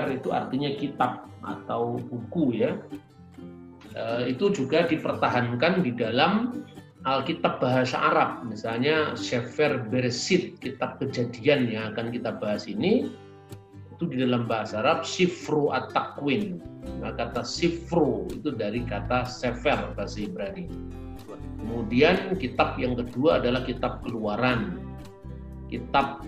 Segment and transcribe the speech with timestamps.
[0.00, 2.80] Sefer itu artinya kitab atau buku ya.
[3.92, 6.64] E, itu juga dipertahankan di dalam
[7.04, 13.12] Alkitab bahasa Arab, misalnya Sefer Bereshit, kitab kejadian yang akan kita bahas ini,
[13.92, 16.60] itu di dalam bahasa Arab Sifru at-Takwin.
[17.04, 20.64] Nah, kata Sifru itu dari kata Sefer bahasa Ibrani.
[21.60, 24.80] Kemudian kitab yang kedua adalah kitab keluaran.
[25.68, 26.24] Kitab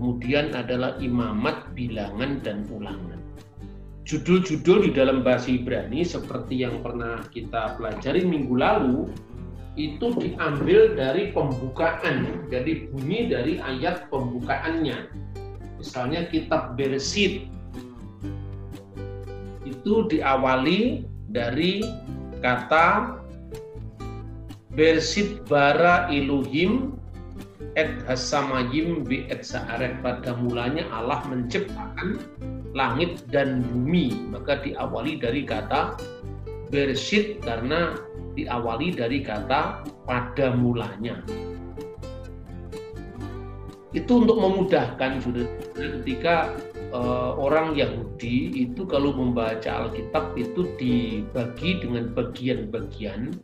[0.00, 3.20] kemudian adalah imamat, bilangan, dan ulangan.
[4.08, 9.12] Judul-judul di dalam bahasa Ibrani seperti yang pernah kita pelajari minggu lalu
[9.76, 15.12] itu diambil dari pembukaan, dari bunyi dari ayat pembukaannya.
[15.76, 17.44] Misalnya kitab Bereshit
[19.68, 21.84] itu diawali dari
[22.40, 23.20] kata
[24.72, 26.99] Bereshit bara iluhim
[27.78, 32.18] et hasamayim bi et sa'aret pada mulanya Allah menciptakan
[32.74, 34.30] langit dan bumi.
[34.30, 35.94] Maka diawali dari kata
[36.70, 37.98] Bereshit karena
[38.38, 41.18] diawali dari kata pada mulanya.
[43.90, 46.54] Itu untuk memudahkan sudah ketika
[46.94, 53.34] uh, orang Yahudi itu kalau membaca Alkitab itu dibagi dengan bagian-bagian.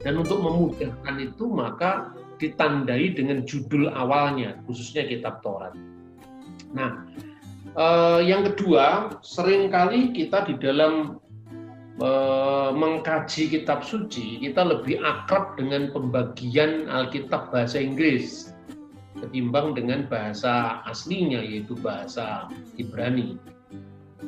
[0.00, 5.70] Dan untuk memudahkan itu maka ditandai dengan judul awalnya khususnya kitab Taurat.
[6.74, 7.06] Nah,
[7.78, 11.22] uh, yang kedua sering kali kita di dalam
[12.72, 18.50] mengkaji kitab suci, kita lebih akrab dengan pembagian Alkitab bahasa Inggris
[19.22, 23.38] ketimbang dengan bahasa aslinya yaitu bahasa Ibrani.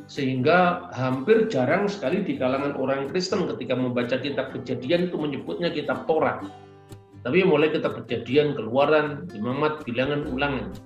[0.06, 6.06] Sehingga hampir jarang sekali di kalangan orang Kristen ketika membaca kitab kejadian itu menyebutnya kitab
[6.06, 6.46] Taurat.
[7.24, 10.76] Tapi mulai kitab kejadian, keluaran, imamat, bilangan, ulangan.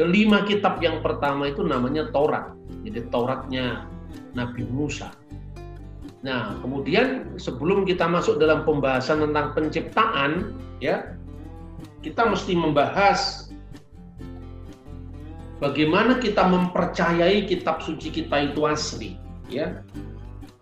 [0.00, 2.56] Kelima kitab yang pertama itu namanya Taurat.
[2.88, 3.84] Jadi Tauratnya
[4.32, 5.12] Nabi Musa.
[6.24, 11.12] Nah, kemudian sebelum kita masuk dalam pembahasan tentang penciptaan, ya,
[12.00, 13.52] kita mesti membahas
[15.60, 19.20] bagaimana kita mempercayai kitab suci kita itu asli,
[19.52, 19.84] ya.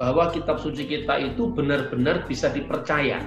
[0.03, 3.23] Bahwa kitab suci kita itu benar-benar bisa dipercaya.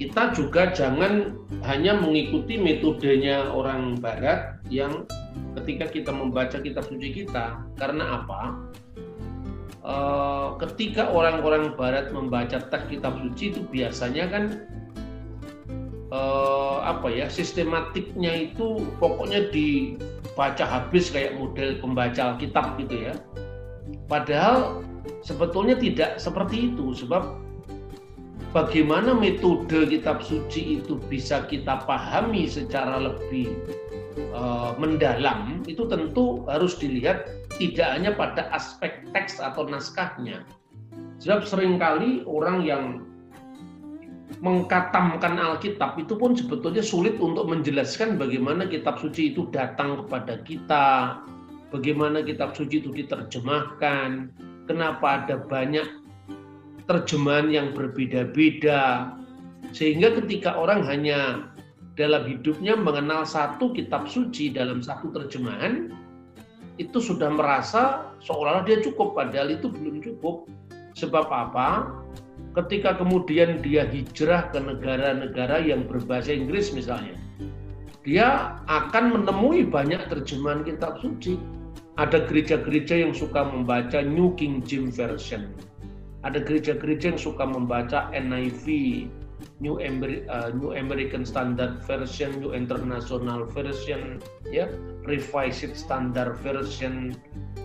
[0.00, 5.04] Kita juga jangan hanya mengikuti metodenya orang barat yang
[5.60, 7.60] ketika kita membaca kitab suci kita.
[7.76, 8.72] Karena apa?
[9.82, 14.44] Eh, ketika orang-orang Barat membaca teks Kitab Suci itu biasanya kan
[16.14, 23.14] uh, apa ya sistematiknya itu pokoknya dibaca habis kayak model pembaca Alkitab gitu ya.
[24.06, 24.86] Padahal
[25.26, 27.42] sebetulnya tidak seperti itu sebab
[28.52, 33.48] bagaimana metode kitab suci itu bisa kita pahami secara lebih
[34.36, 40.44] uh, mendalam itu tentu harus dilihat tidak hanya pada aspek teks atau naskahnya.
[41.20, 42.84] Sebab sering kali orang yang
[44.42, 51.20] mengkatamkan Alkitab itu pun sebetulnya sulit untuk menjelaskan bagaimana kitab suci itu datang kepada kita,
[51.70, 54.34] bagaimana kitab suci itu diterjemahkan,
[54.66, 56.01] kenapa ada banyak
[56.86, 59.12] terjemahan yang berbeda-beda,
[59.70, 61.48] sehingga ketika orang hanya
[61.94, 65.92] dalam hidupnya mengenal satu kitab suci dalam satu terjemahan,
[66.80, 70.48] itu sudah merasa seolah-olah dia cukup padahal itu belum cukup.
[70.96, 71.88] Sebab apa?
[72.52, 77.16] Ketika kemudian dia hijrah ke negara-negara yang berbahasa Inggris misalnya
[78.02, 81.38] dia akan menemui banyak terjemahan kitab suci.
[82.00, 85.52] Ada gereja-gereja yang suka membaca New King James Version
[86.22, 88.66] ada gereja-gereja yang suka membaca NIV
[89.58, 94.70] New, Amer uh, New American Standard Version, New International Version, ya,
[95.06, 97.14] Revised Standard Version,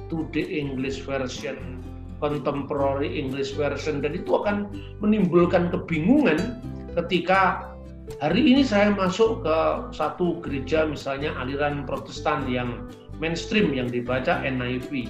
[0.09, 1.81] Today English Version,
[2.17, 6.57] Contemporary English Version, dan itu akan menimbulkan kebingungan
[6.97, 7.69] ketika
[8.17, 9.57] hari ini saya masuk ke
[9.93, 12.89] satu gereja misalnya aliran Protestan yang
[13.21, 15.09] mainstream yang dibaca NIV,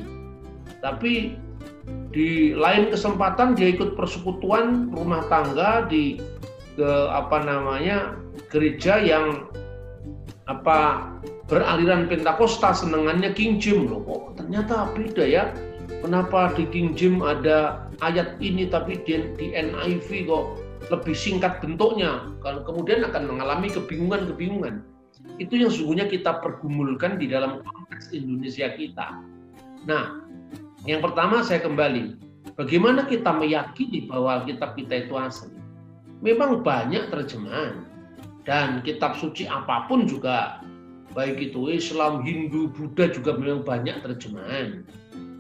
[0.83, 1.35] tapi
[2.11, 6.17] di lain kesempatan dia ikut persekutuan rumah tangga di
[6.77, 8.17] ke apa namanya
[8.53, 9.49] gereja yang
[10.47, 11.09] apa
[11.47, 14.03] beraliran Pentakosta senengannya King James loh.
[14.03, 15.43] Kok ternyata beda ya?
[16.03, 20.45] Kenapa di King James ada ayat ini tapi di, di NIV kok
[20.91, 22.31] lebih singkat bentuknya?
[22.43, 24.83] Kalau kemudian akan mengalami kebingungan-kebingungan.
[25.41, 29.17] Itu yang sesungguhnya kita pergumulkan di dalam konteks Indonesia kita.
[29.87, 30.26] Nah
[30.87, 32.17] yang pertama saya kembali
[32.55, 35.53] bagaimana kita meyakini bahwa kitab kita itu asli
[36.23, 37.85] memang banyak terjemahan
[38.47, 40.63] dan kitab suci apa pun juga
[41.17, 44.85] baik itu Islam, Hindu, Buddha juga memang banyak terjemahan.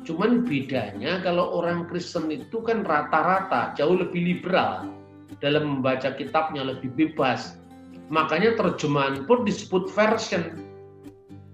[0.09, 4.89] Cuman bedanya kalau orang Kristen itu kan rata-rata jauh lebih liberal
[5.37, 7.61] dalam membaca kitabnya lebih bebas.
[8.09, 10.57] Makanya terjemahan pun disebut version.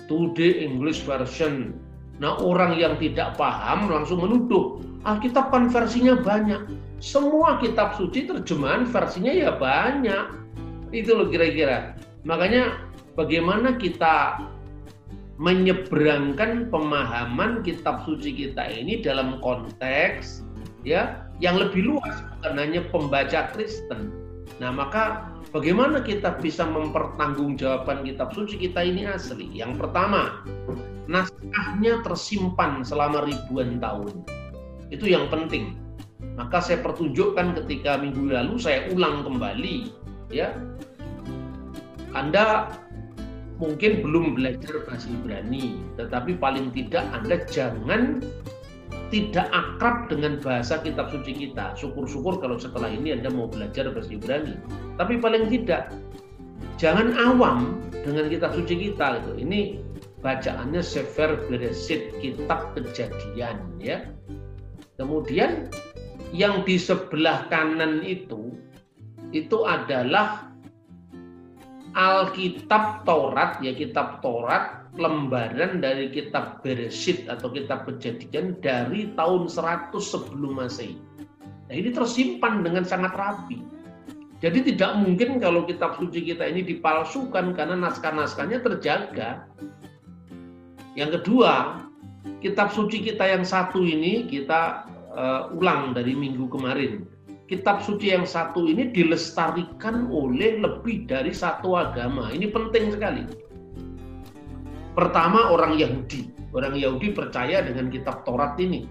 [0.08, 1.76] Today English version.
[2.22, 6.64] Nah orang yang tidak paham langsung menuduh Alkitab kan versinya banyak.
[7.04, 10.40] Semua kitab suci terjemahan versinya ya banyak.
[10.96, 12.00] Itu loh kira-kira.
[12.24, 12.80] Makanya
[13.20, 14.40] bagaimana kita
[15.42, 20.46] menyeberangkan pemahaman kitab suci kita ini dalam konteks
[20.88, 24.14] ya yang lebih luas bukan hanya pembaca Kristen.
[24.62, 29.50] Nah, maka bagaimana kita bisa mempertanggungjawabkan kitab suci kita ini asli?
[29.52, 30.46] Yang pertama,
[31.10, 34.24] naskahnya tersimpan selama ribuan tahun.
[34.90, 35.80] Itu yang penting.
[36.34, 39.94] Maka saya pertunjukkan ketika minggu lalu saya ulang kembali
[40.34, 40.50] ya
[42.14, 42.70] anda
[43.58, 48.22] mungkin belum belajar bahasa Ibrani, tetapi paling tidak Anda jangan
[49.10, 51.74] tidak akrab dengan bahasa kitab suci kita.
[51.78, 54.58] Syukur-syukur kalau setelah ini Anda mau belajar bahasa Ibrani.
[54.98, 55.90] Tapi paling tidak
[56.78, 59.42] jangan awam dengan kitab suci kita gitu.
[59.42, 59.82] Ini
[60.24, 64.08] bacaannya Sefer Beresit, kitab kejadian ya.
[64.96, 65.68] Kemudian
[66.32, 68.56] yang di sebelah kanan itu
[69.36, 70.50] itu adalah
[71.94, 79.94] Alkitab Taurat ya kitab Taurat lembaran dari kitab Beresit atau kitab Kejadian dari tahun 100
[79.98, 80.98] sebelum Masehi.
[81.70, 83.62] Nah, ini tersimpan dengan sangat rapi.
[84.44, 89.48] Jadi tidak mungkin kalau kitab suci kita ini dipalsukan karena naskah-naskahnya terjaga.
[90.94, 91.84] Yang kedua,
[92.40, 97.14] kitab suci kita yang satu ini kita uh, ulang dari minggu kemarin
[97.54, 102.32] kitab suci yang satu ini dilestarikan oleh lebih dari satu agama.
[102.32, 103.24] Ini penting sekali.
[104.98, 106.34] Pertama orang Yahudi.
[106.54, 108.86] Orang Yahudi percaya dengan kitab Taurat ini.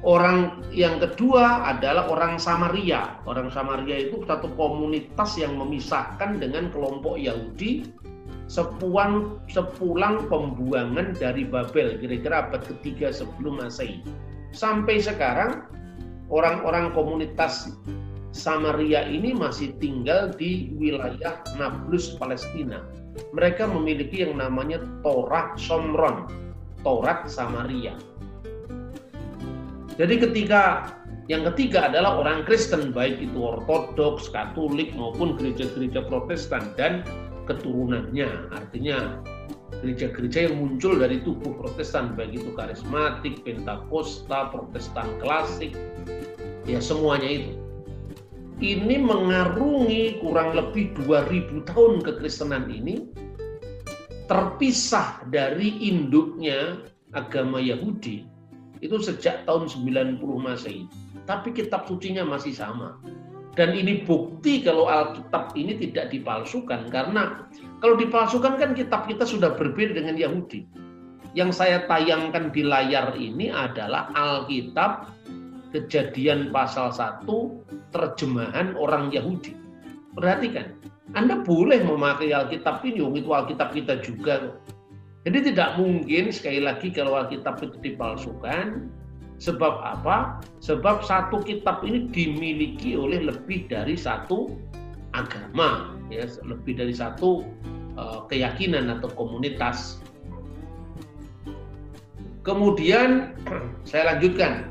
[0.00, 3.20] Orang yang kedua adalah orang Samaria.
[3.28, 7.84] Orang Samaria itu satu komunitas yang memisahkan dengan kelompok Yahudi
[8.50, 14.02] sepuan sepulang pembuangan dari Babel kira-kira abad ketiga sebelum Masehi.
[14.50, 15.70] Sampai sekarang
[16.26, 17.70] orang-orang komunitas
[18.34, 22.82] Samaria ini masih tinggal di wilayah Nablus Palestina.
[23.30, 26.26] Mereka memiliki yang namanya Torah Somron,
[26.82, 27.94] Torat Samaria.
[29.94, 30.90] Jadi ketika
[31.30, 37.06] yang ketiga adalah orang Kristen, baik itu Ortodoks, Katolik maupun gereja-gereja Protestan dan
[37.50, 38.54] keturunannya.
[38.54, 39.18] Artinya
[39.82, 45.74] gereja-gereja yang muncul dari tubuh Protestan baik itu karismatik, Pentakosta, Protestan klasik,
[46.64, 47.52] ya semuanya itu.
[48.60, 53.08] Ini mengarungi kurang lebih 2000 tahun kekristenan ini
[54.28, 56.76] terpisah dari induknya
[57.16, 58.28] agama Yahudi
[58.84, 60.84] itu sejak tahun 90 Masehi.
[61.24, 63.00] Tapi kitab sucinya masih sama.
[63.58, 67.50] Dan ini bukti kalau Alkitab ini tidak dipalsukan karena
[67.82, 70.64] kalau dipalsukan kan kitab kita sudah berbeda dengan Yahudi.
[71.34, 75.20] Yang saya tayangkan di layar ini adalah Alkitab
[75.70, 77.30] Kejadian pasal 1
[77.94, 79.54] terjemahan orang Yahudi.
[80.18, 80.74] Perhatikan,
[81.14, 84.50] Anda boleh memakai Alkitab ini, itu Alkitab kita juga.
[85.22, 88.90] Jadi tidak mungkin sekali lagi kalau Alkitab itu dipalsukan,
[89.40, 90.44] Sebab apa?
[90.60, 94.52] Sebab satu kitab ini dimiliki oleh lebih dari satu
[95.16, 97.48] agama, ya, lebih dari satu
[97.96, 100.04] uh, keyakinan atau komunitas.
[102.44, 103.32] Kemudian
[103.88, 104.68] saya lanjutkan.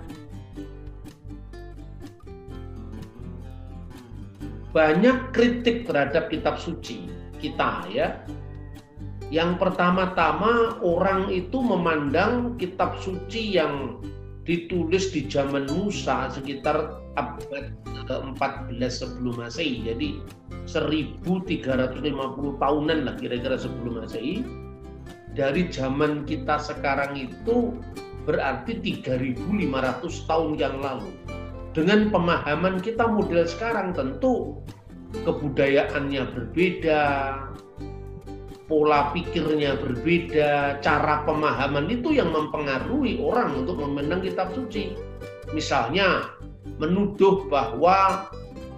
[4.70, 7.10] Banyak kritik terhadap kitab suci
[7.42, 8.22] kita ya.
[9.34, 13.98] Yang pertama-tama orang itu memandang kitab suci yang
[14.50, 17.70] ditulis di zaman Musa sekitar abad
[18.10, 19.86] ke-14 sebelum Masehi.
[19.86, 20.26] Jadi
[20.66, 24.42] 1350 tahunan lah kira-kira sebelum Masehi.
[25.38, 27.78] Dari zaman kita sekarang itu
[28.26, 31.14] berarti 3500 tahun yang lalu.
[31.78, 34.58] Dengan pemahaman kita model sekarang tentu
[35.14, 37.04] kebudayaannya berbeda,
[38.70, 44.94] pola pikirnya berbeda, cara pemahaman itu yang mempengaruhi orang untuk memandang kitab suci.
[45.52, 46.38] Misalnya,
[46.78, 48.30] menuduh bahwa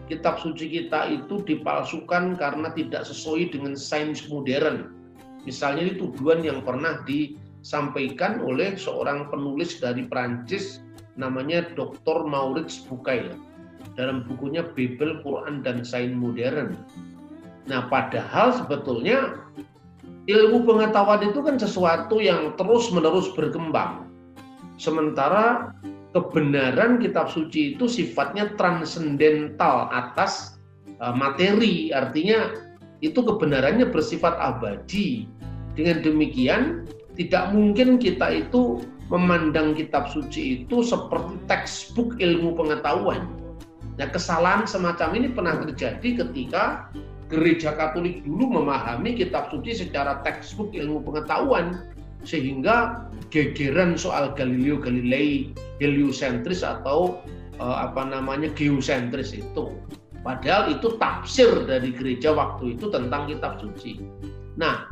[0.08, 4.96] kitab suci kita itu dipalsukan karena tidak sesuai dengan sains modern.
[5.44, 10.80] Misalnya ini tuduhan yang pernah disampaikan oleh seorang penulis dari Prancis
[11.20, 12.24] namanya Dr.
[12.24, 13.36] Maurits Bucaille
[14.00, 16.80] dalam bukunya Bible, Quran, dan Sains Modern.
[17.68, 19.36] Nah, padahal sebetulnya
[20.30, 24.10] ilmu pengetahuan itu kan sesuatu yang terus-menerus berkembang.
[24.78, 25.74] Sementara
[26.14, 30.62] kebenaran kitab suci itu sifatnya transendental atas
[31.00, 32.54] uh, materi, artinya
[33.02, 35.26] itu kebenarannya bersifat abadi.
[35.74, 36.86] Dengan demikian,
[37.16, 43.28] tidak mungkin kita itu memandang kitab suci itu seperti textbook ilmu pengetahuan.
[44.00, 46.90] Nah, kesalahan semacam ini pernah terjadi ketika
[47.32, 51.88] gereja Katolik dulu memahami kitab suci secara textbook ilmu pengetahuan
[52.28, 57.24] sehingga gegeran soal Galileo Galilei, heliosentris atau
[57.58, 59.74] uh, apa namanya geosentris itu.
[60.22, 63.98] Padahal itu tafsir dari gereja waktu itu tentang kitab suci.
[64.54, 64.86] Nah,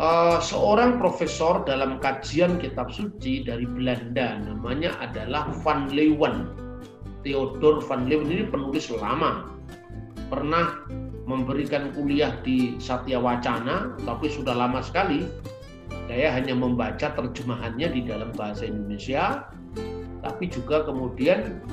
[0.00, 6.48] uh, seorang profesor dalam kajian kitab suci dari Belanda namanya adalah Van Leeuwen.
[7.20, 9.52] Theodor Van Leeuwen ini penulis lama.
[10.32, 10.88] Pernah
[11.24, 15.24] memberikan kuliah di Satya Wacana, tapi sudah lama sekali.
[16.04, 19.48] Saya hanya membaca terjemahannya di dalam bahasa Indonesia,
[20.20, 21.64] tapi juga kemudian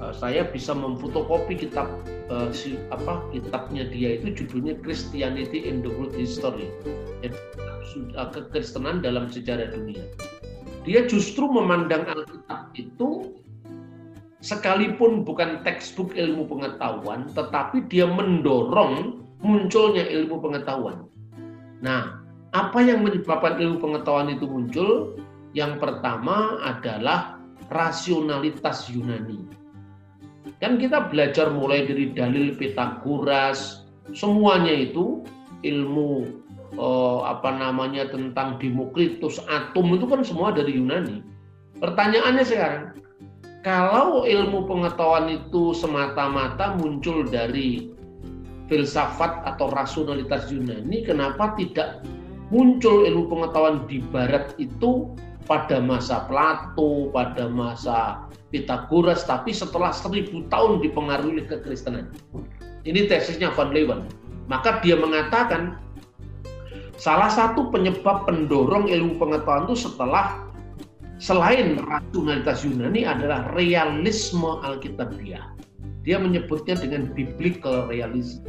[0.00, 1.88] eh, saya bisa memfotokopi kitab
[2.32, 6.72] uh, si, apa kitabnya dia itu judulnya Christianity in the World History,
[8.32, 10.04] kekristenan dalam sejarah dunia.
[10.82, 13.31] Dia justru memandang Alkitab itu
[14.42, 21.06] sekalipun bukan textbook ilmu pengetahuan, tetapi dia mendorong munculnya ilmu pengetahuan.
[21.78, 22.22] Nah,
[22.52, 25.16] apa yang menyebabkan ilmu pengetahuan itu muncul?
[25.54, 27.38] Yang pertama adalah
[27.70, 29.46] rasionalitas Yunani.
[30.58, 35.22] Kan kita belajar mulai dari dalil Pitagoras, semuanya itu
[35.62, 36.26] ilmu
[36.74, 41.22] eh, apa namanya tentang Demokritus, atom itu kan semua dari Yunani.
[41.82, 42.84] Pertanyaannya sekarang,
[43.62, 47.94] kalau ilmu pengetahuan itu semata-mata muncul dari
[48.66, 52.02] filsafat atau rasionalitas Yunani, kenapa tidak
[52.50, 55.14] muncul ilmu pengetahuan di Barat itu
[55.46, 62.12] pada masa Plato, pada masa Pitagoras, tapi setelah seribu tahun dipengaruhi oleh kekristenan.
[62.84, 64.04] Ini tesisnya Van Leeuwen.
[64.50, 65.80] Maka dia mengatakan
[67.00, 70.51] salah satu penyebab pendorong ilmu pengetahuan itu setelah
[71.22, 75.54] selain rasionalitas Yunani adalah realisme Alkitabiah.
[76.02, 78.42] Dia menyebutnya dengan biblical realism.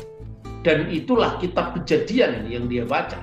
[0.65, 3.21] Dan itulah kitab kejadian yang dia baca.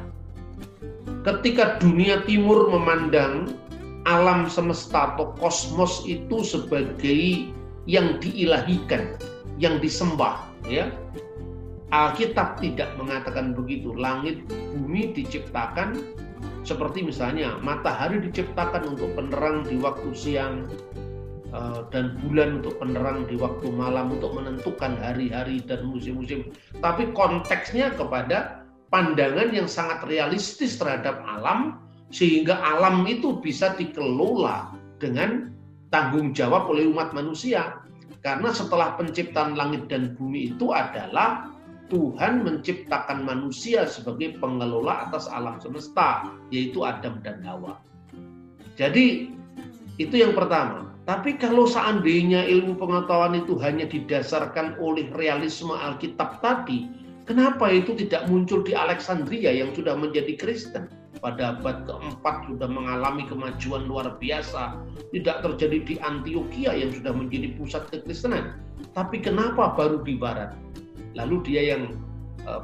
[1.26, 3.58] Ketika dunia timur memandang
[4.06, 7.50] alam semesta atau kosmos itu sebagai
[7.90, 9.18] yang diilahikan,
[9.58, 10.94] yang disembah, ya.
[11.90, 13.90] Alkitab tidak mengatakan begitu.
[13.98, 15.98] Langit bumi diciptakan
[16.70, 20.70] seperti misalnya matahari diciptakan untuk penerang di waktu siang
[21.50, 26.54] eh, dan bulan untuk penerang di waktu malam untuk menentukan hari-hari dan musim-musim.
[26.78, 28.62] Tapi konteksnya kepada
[28.94, 31.82] pandangan yang sangat realistis terhadap alam
[32.14, 34.70] sehingga alam itu bisa dikelola
[35.02, 35.50] dengan
[35.90, 37.82] tanggung jawab oleh umat manusia.
[38.20, 41.50] Karena setelah penciptaan langit dan bumi itu adalah
[41.90, 47.82] Tuhan menciptakan manusia sebagai pengelola atas alam semesta, yaitu Adam dan Hawa.
[48.78, 49.34] Jadi
[50.00, 50.88] itu yang pertama.
[51.04, 56.86] Tapi kalau seandainya ilmu pengetahuan itu hanya didasarkan oleh realisme Alkitab tadi,
[57.26, 60.86] kenapa itu tidak muncul di Alexandria yang sudah menjadi Kristen?
[61.20, 64.80] Pada abad keempat sudah mengalami kemajuan luar biasa.
[65.12, 68.56] Tidak terjadi di Antioquia yang sudah menjadi pusat kekristenan.
[68.96, 70.56] Tapi kenapa baru di Barat?
[71.18, 71.98] Lalu dia yang
[72.46, 72.62] uh,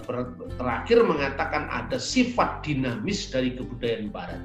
[0.57, 4.43] terakhir mengatakan ada sifat dinamis dari kebudayaan Barat.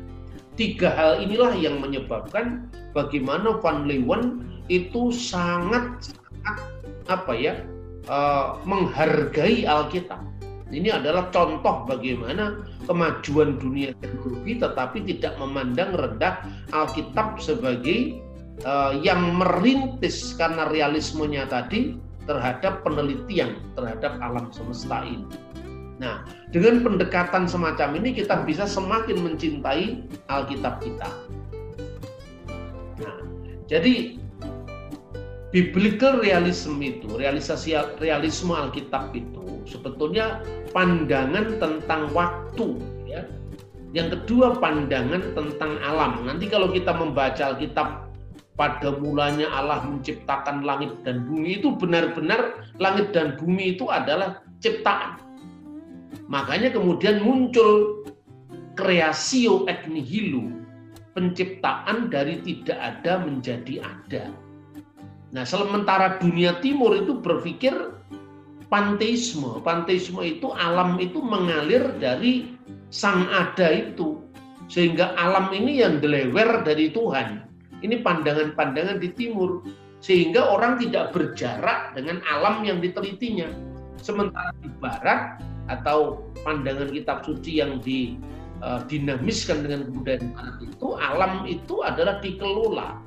[0.59, 6.57] Tiga hal inilah yang menyebabkan bagaimana Van Leeuwen itu sangat sangat
[7.07, 7.53] apa ya
[8.11, 10.21] uh, menghargai Alkitab.
[10.71, 18.23] Ini adalah contoh bagaimana kemajuan dunia teknologi tetapi tidak memandang rendah Alkitab sebagai
[18.63, 21.99] uh, yang merintis karena realismenya tadi
[22.29, 25.25] terhadap penelitian terhadap alam semesta ini.
[26.01, 30.01] Nah, dengan pendekatan semacam ini kita bisa semakin mencintai
[30.33, 31.09] Alkitab kita.
[33.05, 33.17] Nah,
[33.69, 34.17] jadi
[35.53, 40.41] biblical realism itu, realisasi realisme Alkitab itu sebetulnya
[40.73, 43.21] pandangan tentang waktu ya.
[43.91, 46.25] Yang kedua pandangan tentang alam.
[46.25, 48.10] Nanti kalau kita membaca Alkitab
[48.59, 55.17] pada mulanya Allah menciptakan langit dan bumi itu benar-benar langit dan bumi itu adalah ciptaan.
[56.27, 58.03] Makanya kemudian muncul
[58.75, 60.51] kreasio ek nihilo,
[61.15, 64.31] penciptaan dari tidak ada menjadi ada.
[65.31, 67.71] Nah, sementara dunia timur itu berpikir
[68.67, 69.59] panteisme.
[69.63, 72.55] Panteisme itu alam itu mengalir dari
[72.91, 74.19] sang ada itu
[74.71, 77.50] sehingga alam ini yang delewer dari Tuhan.
[77.81, 79.65] Ini pandangan-pandangan di timur
[80.01, 83.49] sehingga orang tidak berjarak dengan alam yang ditelitinya.
[84.01, 85.37] Sementara di barat
[85.69, 88.17] atau pandangan kitab suci yang di
[88.65, 92.97] uh, dinamiskan dengan kebudayaan barat itu alam itu adalah dikelola.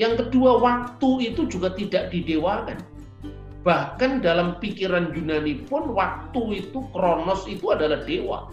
[0.00, 2.80] Yang kedua waktu itu juga tidak didewakan.
[3.62, 8.50] Bahkan dalam pikiran Yunani pun waktu itu kronos itu adalah dewa.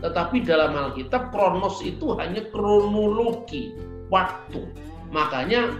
[0.00, 3.76] Tetapi dalam Alkitab kronos itu hanya kronologi
[4.08, 4.64] waktu.
[5.10, 5.78] Makanya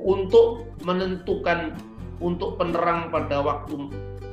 [0.00, 1.76] untuk menentukan
[2.22, 3.90] untuk penerang pada waktu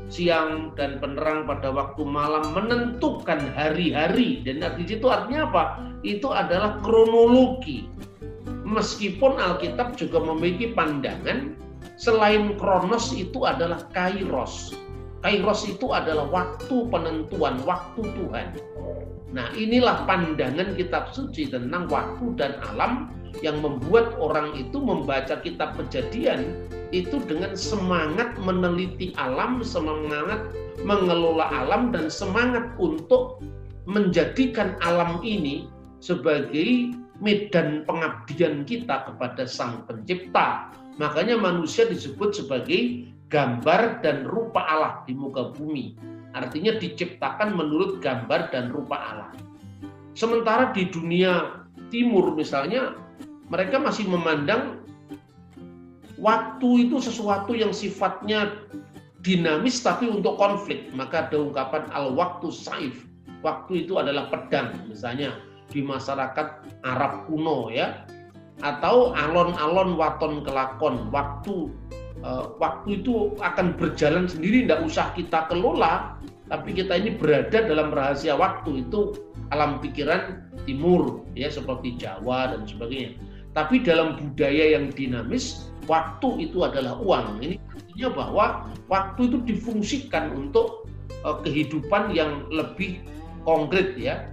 [0.10, 5.64] siang dan penerang pada waktu malam menentukan hari-hari dan di situ artinya apa?
[6.02, 7.86] Itu adalah kronologi.
[8.66, 11.58] Meskipun Alkitab juga memiliki pandangan
[11.98, 14.78] selain kronos itu adalah kairos.
[15.26, 18.48] Kairos itu adalah waktu penentuan, waktu Tuhan.
[19.30, 23.14] Nah, inilah pandangan kitab suci tentang waktu dan alam
[23.46, 30.50] yang membuat orang itu membaca kitab kejadian itu dengan semangat meneliti alam, semangat
[30.82, 33.44] mengelola alam dan semangat untuk
[33.86, 35.70] menjadikan alam ini
[36.02, 40.72] sebagai medan pengabdian kita kepada Sang Pencipta.
[40.98, 45.96] Makanya manusia disebut sebagai gambar dan rupa Allah di muka bumi.
[46.34, 49.30] Artinya diciptakan menurut gambar dan rupa Allah.
[50.14, 52.94] Sementara di dunia timur misalnya
[53.50, 54.86] mereka masih memandang
[56.22, 58.54] waktu itu sesuatu yang sifatnya
[59.26, 60.90] dinamis tapi untuk konflik.
[60.94, 63.10] Maka ada ungkapan al-waktu saif.
[63.42, 65.34] Waktu itu adalah pedang misalnya
[65.74, 66.48] di masyarakat
[66.86, 68.06] Arab kuno ya.
[68.60, 71.08] Atau alon-alon waton kelakon.
[71.10, 71.72] Waktu
[72.24, 76.20] uh, waktu itu akan berjalan sendiri tidak usah kita kelola
[76.50, 79.14] tapi kita ini berada dalam rahasia waktu itu
[79.54, 83.16] alam pikiran timur ya seperti Jawa dan sebagainya
[83.58, 87.42] tapi dalam budaya yang dinamis, waktu itu adalah uang.
[87.42, 88.46] Ini artinya bahwa
[88.88, 90.86] waktu itu difungsikan untuk
[91.26, 93.02] uh, kehidupan yang lebih
[93.44, 94.30] konkret ya.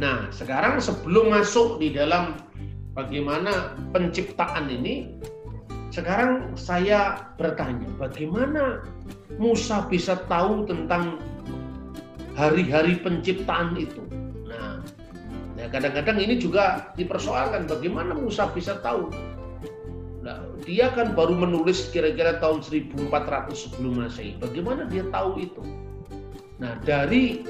[0.00, 2.40] Nah, sekarang sebelum masuk di dalam
[2.96, 5.20] bagaimana penciptaan ini,
[5.92, 8.80] sekarang saya bertanya, bagaimana
[9.36, 11.20] Musa bisa tahu tentang
[12.32, 14.00] hari-hari penciptaan itu?
[15.60, 19.12] Nah, kadang-kadang ini juga dipersoalkan bagaimana Musa bisa tahu.
[20.24, 24.40] Nah, dia kan baru menulis kira-kira tahun 1400 sebelum Masehi.
[24.40, 25.60] Bagaimana dia tahu itu?
[26.60, 27.44] Nah, dari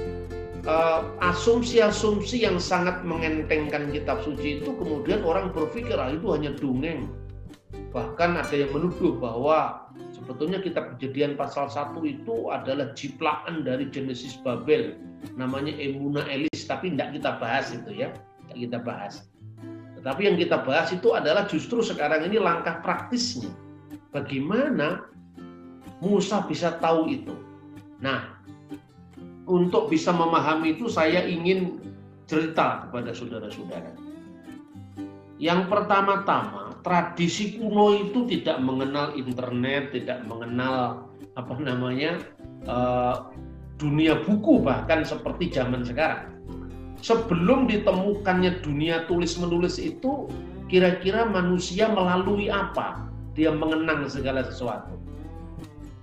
[0.67, 7.07] uh, asumsi-asumsi yang sangat mengentengkan kitab suci itu kemudian orang berpikir ah, itu hanya dongeng.
[7.95, 9.87] Bahkan ada yang menuduh bahwa
[10.31, 14.95] sebetulnya kitab kejadian pasal 1 itu adalah jiplaan dari Genesis Babel
[15.35, 18.15] namanya Emuna Elis tapi tidak kita bahas itu ya
[18.47, 19.27] tidak kita bahas.
[19.99, 23.51] Tetapi yang kita bahas itu adalah justru sekarang ini langkah praktisnya.
[24.15, 25.03] Bagaimana
[25.99, 27.35] Musa bisa tahu itu?
[27.99, 28.39] Nah
[29.51, 31.83] untuk bisa memahami itu saya ingin
[32.23, 33.91] cerita kepada saudara-saudara.
[35.43, 41.07] Yang pertama-tama tradisi kuno itu tidak mengenal internet tidak mengenal
[41.39, 42.19] apa namanya
[42.67, 43.31] uh,
[43.81, 46.29] dunia buku bahkan seperti zaman sekarang.
[47.01, 50.29] Sebelum ditemukannya dunia tulis-menulis itu,
[50.69, 55.01] kira-kira manusia melalui apa dia mengenang segala sesuatu?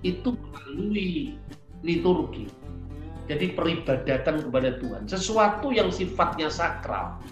[0.02, 1.38] Itu melalui
[1.86, 2.50] liturgi.
[3.30, 5.06] Jadi peribadatan kepada Tuhan.
[5.06, 7.22] Sesuatu yang sifatnya sakral,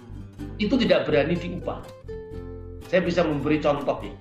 [0.62, 1.82] itu tidak berani diubah.
[2.86, 4.14] Saya bisa memberi contoh ya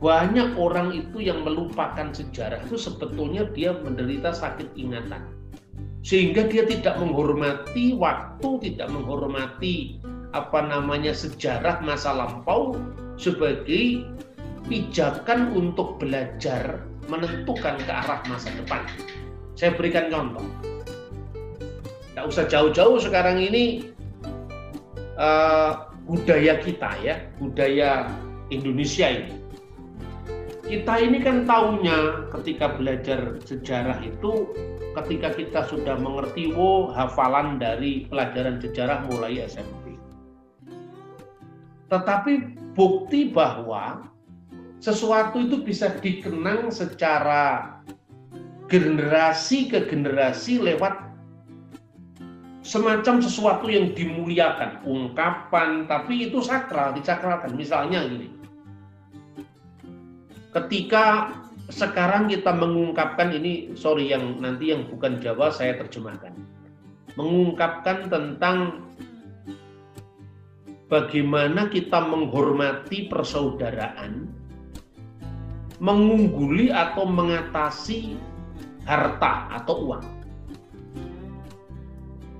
[0.00, 5.28] banyak orang itu yang melupakan sejarah itu sebetulnya dia menderita sakit ingatan
[6.00, 10.00] sehingga dia tidak menghormati waktu, tidak menghormati
[10.32, 12.80] apa namanya sejarah masa lampau
[13.20, 14.08] sebagai
[14.64, 18.80] pijakan untuk belajar menentukan ke arah masa depan.
[19.52, 20.46] Saya berikan contoh.
[22.08, 23.92] Tidak usah jauh-jauh sekarang ini
[25.20, 28.10] uh, budaya kita ya, budaya
[28.50, 29.38] Indonesia ini.
[30.66, 34.50] Kita ini kan tahunya ketika belajar sejarah itu
[34.98, 39.94] ketika kita sudah mengerti wo hafalan dari pelajaran sejarah mulai SMP.
[41.90, 44.10] Tetapi bukti bahwa
[44.82, 47.78] sesuatu itu bisa dikenang secara
[48.70, 51.09] generasi ke generasi lewat
[52.60, 57.56] semacam sesuatu yang dimuliakan, ungkapan, tapi itu sakral, disakralkan.
[57.56, 58.28] Misalnya gini,
[60.52, 61.36] ketika
[61.70, 66.34] sekarang kita mengungkapkan ini sorry yang nanti yang bukan Jawa saya terjemahkan.
[67.18, 68.86] Mengungkapkan tentang
[70.86, 74.30] bagaimana kita menghormati persaudaraan
[75.80, 78.14] mengungguli atau mengatasi
[78.84, 80.19] harta atau uang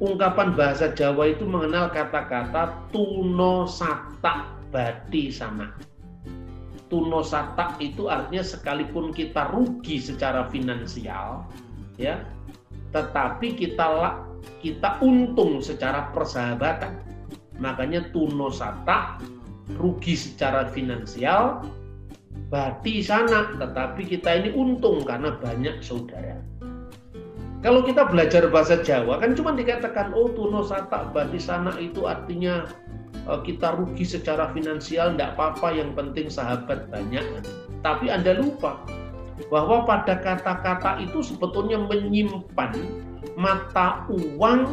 [0.01, 5.69] ungkapan bahasa Jawa itu mengenal kata-kata tuno sata badi sama.
[6.91, 11.47] Tuno sata itu artinya sekalipun kita rugi secara finansial
[12.01, 12.19] ya
[12.91, 14.19] tetapi kita
[14.59, 16.99] kita untung secara persahabatan.
[17.61, 19.21] Makanya tuno sata
[19.77, 21.63] rugi secara finansial
[22.51, 26.50] bati sana tetapi kita ini untung karena banyak saudara
[27.61, 32.65] kalau kita belajar bahasa Jawa kan cuma dikatakan oh tuno sata bati sana itu artinya
[33.29, 37.23] Eh, kita rugi secara finansial tidak apa-apa yang penting sahabat banyak.
[37.85, 38.81] Tapi Anda lupa
[39.53, 42.73] bahwa pada kata-kata itu sebetulnya menyimpan
[43.37, 44.73] mata uang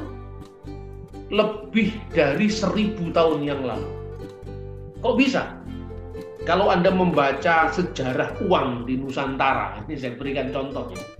[1.27, 3.89] lebih dari seribu tahun yang lalu.
[5.03, 5.59] Kok bisa?
[6.47, 11.16] Kalau Anda membaca sejarah uang di Nusantara ini saya berikan contohnya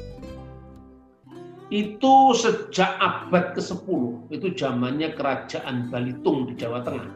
[1.68, 7.12] itu sejak abad ke-10 itu zamannya kerajaan Balitung di Jawa Tengah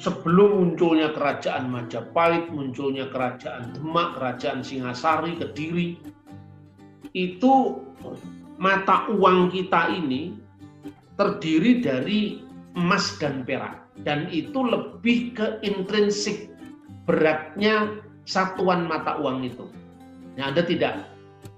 [0.00, 6.00] sebelum munculnya kerajaan Majapahit munculnya kerajaan Demak kerajaan Singasari Kediri
[7.12, 7.78] itu
[8.56, 10.34] mata uang kita ini
[11.20, 12.40] terdiri dari
[12.74, 16.48] emas dan perak dan itu lebih ke intrinsik
[17.04, 19.66] beratnya satuan mata uang itu.
[20.38, 21.10] Nah, Anda tidak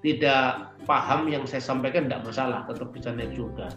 [0.03, 3.73] tidak paham yang saya sampaikan tidak masalah, tetap bisa naik surga.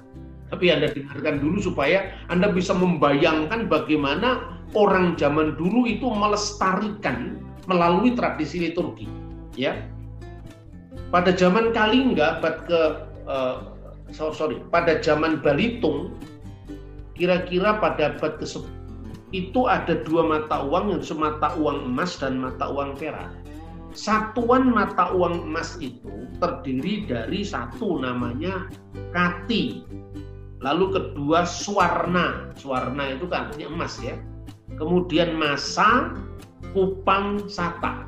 [0.53, 8.13] Tapi Anda dengarkan dulu supaya Anda bisa membayangkan bagaimana orang zaman dulu itu melestarikan melalui
[8.13, 9.09] tradisi liturgi.
[9.57, 9.87] Ya,
[11.15, 12.81] pada zaman Kalingga, abad ke
[13.25, 13.71] uh,
[14.11, 16.11] sorry, pada zaman Balitung,
[17.15, 18.45] kira-kira pada abad ke
[19.33, 23.31] itu ada dua mata uang yang semata uang emas dan mata uang perak.
[23.95, 28.67] Satuan mata uang emas itu terdiri dari satu namanya
[29.15, 29.87] kati,
[30.59, 34.19] lalu kedua suwarna, suwarna itu kan artinya emas ya.
[34.75, 36.11] Kemudian masa,
[36.75, 38.03] kupang, sata.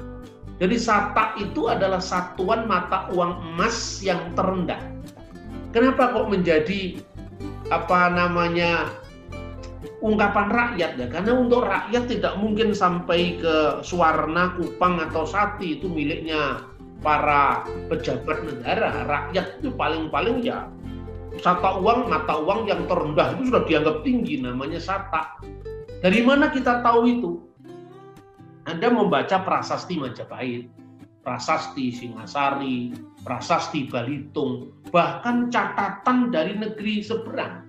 [0.59, 4.83] Jadi sata itu adalah satuan mata uang emas yang terendah.
[5.71, 6.99] Kenapa kok menjadi
[7.71, 8.91] apa namanya
[10.01, 11.07] ungkapan rakyat ya.
[11.09, 16.65] Karena untuk rakyat tidak mungkin sampai ke Suwarna, Kupang atau Sati itu miliknya
[17.01, 19.05] para pejabat negara.
[19.05, 20.69] Rakyat itu paling-paling ya
[21.37, 25.37] sata uang mata uang yang terendah itu sudah dianggap tinggi namanya sata.
[26.01, 27.31] Dari mana kita tahu itu?
[28.65, 30.77] Anda membaca prasasti Majapahit
[31.27, 37.66] prasasti Singasari prasasti Balitung bahkan catatan dari negeri seberang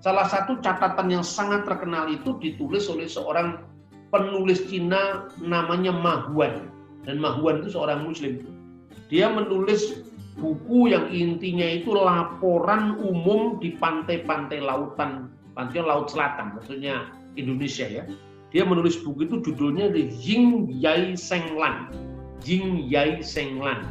[0.00, 3.60] Salah satu catatan yang sangat terkenal itu ditulis oleh seorang
[4.08, 6.72] penulis Cina namanya Ma Huan.
[7.04, 8.48] Dan Ma Huan itu seorang muslim.
[9.12, 10.00] Dia menulis
[10.40, 18.08] buku yang intinya itu laporan umum di pantai-pantai lautan, pantai laut selatan, maksudnya Indonesia ya.
[18.50, 21.92] Dia menulis buku itu judulnya The Jing Yai Senglan.
[22.40, 23.84] Jing Yai Senglan.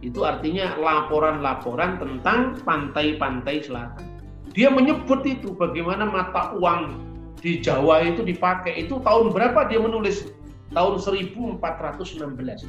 [0.00, 4.15] Itu artinya laporan-laporan tentang pantai-pantai selatan.
[4.56, 6.96] Dia menyebut itu bagaimana mata uang
[7.44, 8.88] di Jawa itu dipakai.
[8.88, 10.32] Itu tahun berapa dia menulis?
[10.72, 11.60] Tahun 1416.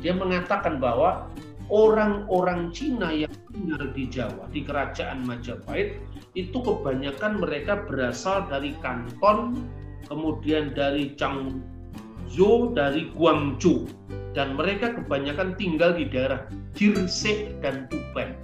[0.04, 1.32] Dia mengatakan bahwa
[1.72, 5.96] orang-orang Cina yang tinggal di Jawa, di kerajaan Majapahit,
[6.36, 9.64] itu kebanyakan mereka berasal dari Kanton,
[10.12, 13.88] kemudian dari Changzhou, dari Guangzhou.
[14.36, 18.36] Dan mereka kebanyakan tinggal di daerah Jirsik dan Tuban.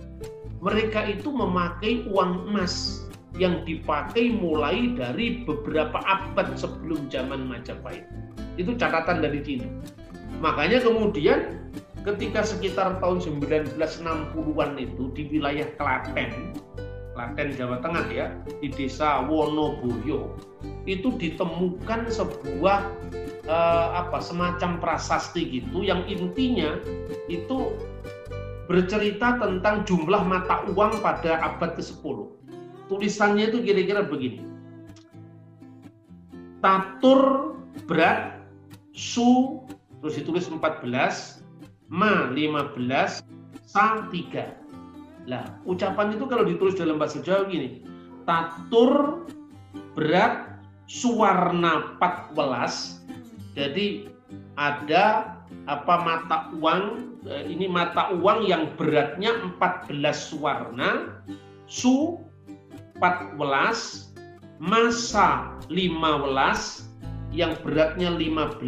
[0.64, 3.03] Mereka itu memakai uang emas
[3.38, 8.06] yang dipakai mulai dari beberapa abad sebelum zaman Majapahit.
[8.62, 9.66] Itu catatan dari Cina.
[10.38, 11.58] Makanya kemudian
[12.06, 16.54] ketika sekitar tahun 1960-an itu di wilayah Klaten,
[17.18, 18.28] Klaten Jawa Tengah ya,
[18.62, 20.38] di desa Wonoboyo,
[20.86, 22.86] itu ditemukan sebuah
[23.48, 26.78] eh, apa semacam prasasti gitu yang intinya
[27.32, 27.74] itu
[28.68, 32.43] bercerita tentang jumlah mata uang pada abad ke-10
[32.94, 34.46] tulisannya itu kira-kira begini.
[36.62, 37.54] Tatur
[37.90, 38.38] berat
[38.94, 39.66] su
[40.00, 41.42] terus ditulis 14,
[41.90, 43.26] ma 15,
[43.66, 45.26] sa 3.
[45.26, 47.82] Lah, ucapan itu kalau ditulis dalam bahasa Jawa gini.
[48.30, 49.26] Tatur
[49.98, 50.54] berat
[50.86, 53.02] suwarna 14.
[53.58, 54.14] Jadi
[54.60, 55.34] ada
[55.66, 59.96] apa mata uang eh, ini mata uang yang beratnya 14
[60.44, 61.22] warna
[61.70, 62.20] su
[62.98, 63.40] 14
[64.62, 68.64] masa 15 yang beratnya 15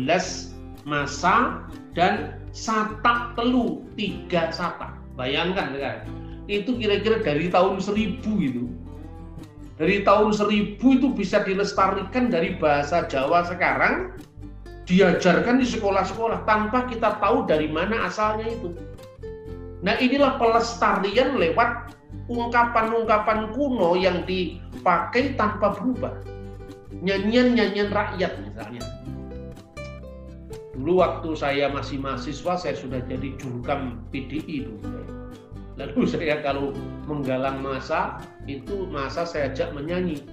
[0.85, 4.93] masa dan satak telu tiga satak.
[5.15, 5.97] Bayangkan kan?
[6.45, 8.65] Itu kira-kira dari tahun 1000 itu
[9.75, 14.15] dari tahun 1000 itu bisa dilestarikan dari bahasa Jawa sekarang
[14.88, 18.71] diajarkan di sekolah-sekolah tanpa kita tahu dari mana asalnya itu.
[19.83, 21.94] Nah inilah pelestarian lewat
[22.25, 26.13] ungkapan-ungkapan kuno yang dipakai tanpa berubah.
[27.05, 28.81] Nyanyian-nyanyian rakyat misalnya.
[30.75, 35.01] Dulu waktu saya masih mahasiswa, saya sudah jadi jurkam PDI dulu.
[35.75, 36.71] Lalu saya kalau
[37.05, 40.23] menggalang masa, itu masa saya ajak menyanyi.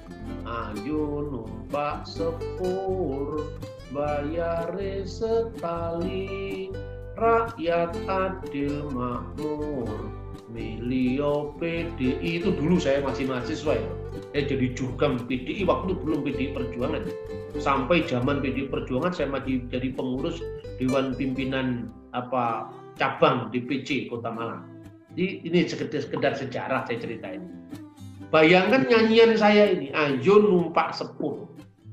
[0.46, 3.42] Ayo numpak sepur,
[3.90, 6.70] bayare setali
[7.18, 10.21] rakyat adil makmur
[10.52, 13.90] milio PDI itu dulu saya masih mahasiswa ya.
[14.36, 17.02] Saya jadi jurkam PDI waktu belum PDI Perjuangan.
[17.56, 20.38] Sampai zaman PDI Perjuangan saya masih jadi pengurus
[20.76, 22.68] Dewan Pimpinan apa
[23.00, 24.68] cabang DPC Kota Malang.
[25.12, 27.42] Jadi ini sekedar, sekedar sejarah saya ceritain.
[28.32, 31.52] Bayangkan nyanyian saya ini ayo numpak sepur.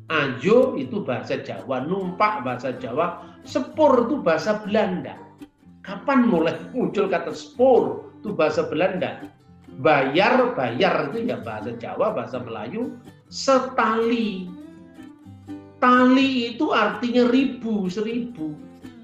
[0.09, 5.19] Ajo itu bahasa Jawa, numpak bahasa Jawa, sepur itu bahasa Belanda.
[5.85, 9.23] Kapan mulai muncul kata spur itu bahasa Belanda?
[9.79, 12.99] Bayar, bayar itu ya bahasa Jawa, bahasa Melayu.
[13.31, 14.51] Setali.
[15.79, 18.51] Tali itu artinya ribu, seribu.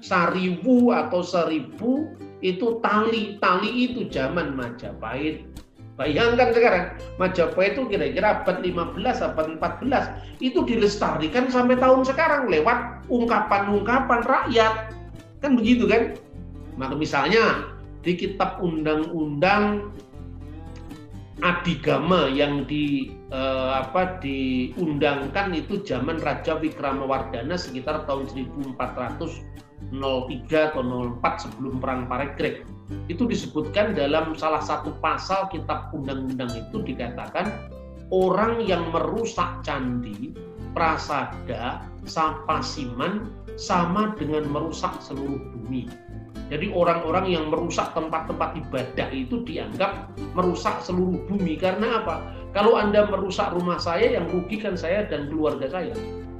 [0.04, 2.12] Saribu atau seribu
[2.44, 3.40] itu tali.
[3.40, 5.56] Tali itu zaman Majapahit,
[5.96, 6.84] Bayangkan sekarang,
[7.16, 14.92] Majapahit itu kira-kira abad 15, abad 14, itu dilestarikan sampai tahun sekarang lewat ungkapan-ungkapan rakyat.
[15.40, 16.12] Kan begitu kan?
[16.76, 17.72] Maka misalnya
[18.06, 19.90] di kitab undang-undang
[21.42, 29.44] adigama yang di eh, apa diundangkan itu zaman Raja Wikramawardhana sekitar tahun 1400
[29.92, 30.82] 03 atau
[31.20, 32.64] 04 sebelum perang Parekrek
[33.10, 37.50] itu disebutkan dalam salah satu pasal kitab undang-undang itu dikatakan
[38.14, 40.32] orang yang merusak candi,
[40.72, 43.26] prasada, sapasiman
[43.58, 45.90] sama dengan merusak seluruh bumi.
[46.46, 52.22] Jadi orang-orang yang merusak tempat-tempat ibadah itu dianggap merusak seluruh bumi karena apa?
[52.54, 55.92] Kalau Anda merusak rumah saya yang rugikan saya dan keluarga saya.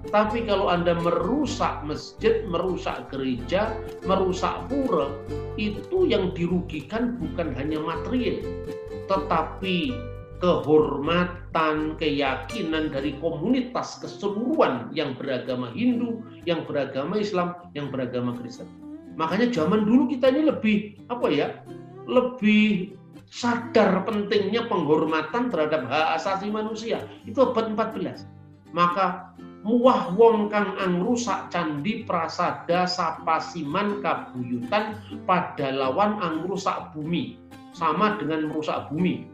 [0.07, 3.75] Tapi kalau Anda merusak masjid, merusak gereja,
[4.07, 5.11] merusak pura,
[5.59, 8.39] itu yang dirugikan bukan hanya material,
[9.11, 9.91] tetapi
[10.39, 18.86] kehormatan, keyakinan dari komunitas keseluruhan yang beragama Hindu, yang beragama Islam, yang beragama Kristen.
[19.17, 20.77] Makanya zaman dulu kita ini lebih
[21.09, 21.49] apa ya?
[22.07, 22.95] Lebih
[23.33, 27.03] sadar pentingnya penghormatan terhadap hak asasi manusia.
[27.25, 28.29] Itu abad 14.
[28.77, 29.33] Maka
[29.67, 34.95] muah wong kang angrusak candi prasada sapasiman kabuyutan
[35.27, 37.43] pada lawan angrusak bumi
[37.75, 39.27] sama dengan merusak bumi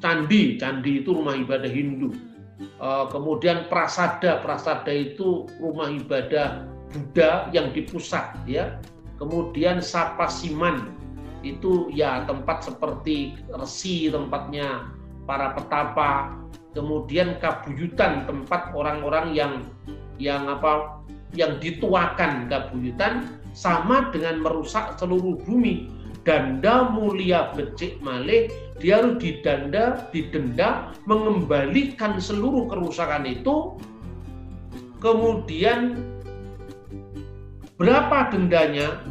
[0.00, 2.16] candi candi itu rumah ibadah Hindu
[2.60, 8.78] eh, kemudian prasada prasada itu rumah ibadah Buddha yang di pusat ya.
[9.18, 10.94] Kemudian sapasiman
[11.42, 14.88] itu ya tempat seperti resi tempatnya
[15.26, 16.38] para petapa.
[16.74, 19.52] Kemudian kabuyutan tempat orang-orang yang
[20.18, 21.02] yang apa
[21.34, 25.90] yang dituakan kabuyutan sama dengan merusak seluruh bumi.
[26.24, 28.48] Danda mulia becik malih
[28.80, 33.76] dia harus didanda didenda mengembalikan seluruh kerusakan itu.
[35.04, 36.00] Kemudian
[37.74, 39.02] berapa dendanya?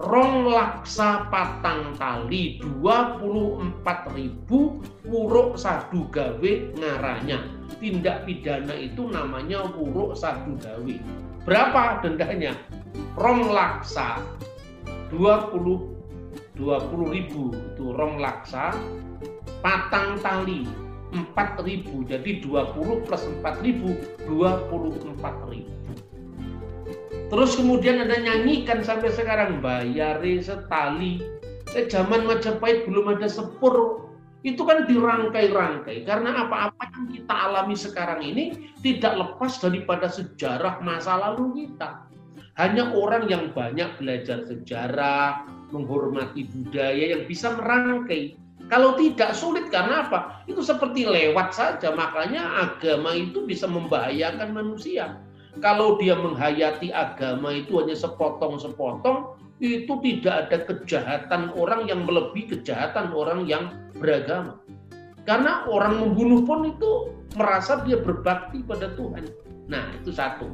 [0.00, 7.44] Rong laksa patang tali 24 ribu wuruk sadu gawe ngaranya.
[7.76, 10.96] Tindak pidana itu namanya wuruk sadu gawe.
[11.44, 12.56] Berapa dendanya?
[13.20, 14.24] Rong laksa
[15.12, 17.52] 20 20 ribu.
[17.52, 18.72] Itu rong laksa
[19.60, 20.64] patang tali
[21.12, 22.08] 4 ribu.
[22.08, 23.92] Jadi 20 plus 4 ribu
[24.24, 25.79] 24 ribu
[27.30, 31.22] Terus kemudian ada nyanyikan sampai sekarang bayari setali.
[31.78, 34.02] Eh, zaman Majapahit belum ada sepur.
[34.42, 36.02] Itu kan dirangkai-rangkai.
[36.02, 42.02] Karena apa-apa yang kita alami sekarang ini tidak lepas daripada sejarah masa lalu kita.
[42.58, 48.34] Hanya orang yang banyak belajar sejarah, menghormati budaya yang bisa merangkai.
[48.66, 50.42] Kalau tidak sulit karena apa?
[50.50, 51.94] Itu seperti lewat saja.
[51.94, 55.14] Makanya agama itu bisa membahayakan manusia
[55.58, 63.10] kalau dia menghayati agama itu hanya sepotong-sepotong, itu tidak ada kejahatan orang yang melebihi kejahatan
[63.10, 64.62] orang yang beragama.
[65.26, 69.26] Karena orang membunuh pun itu merasa dia berbakti pada Tuhan.
[69.68, 70.48] Nah, itu satu.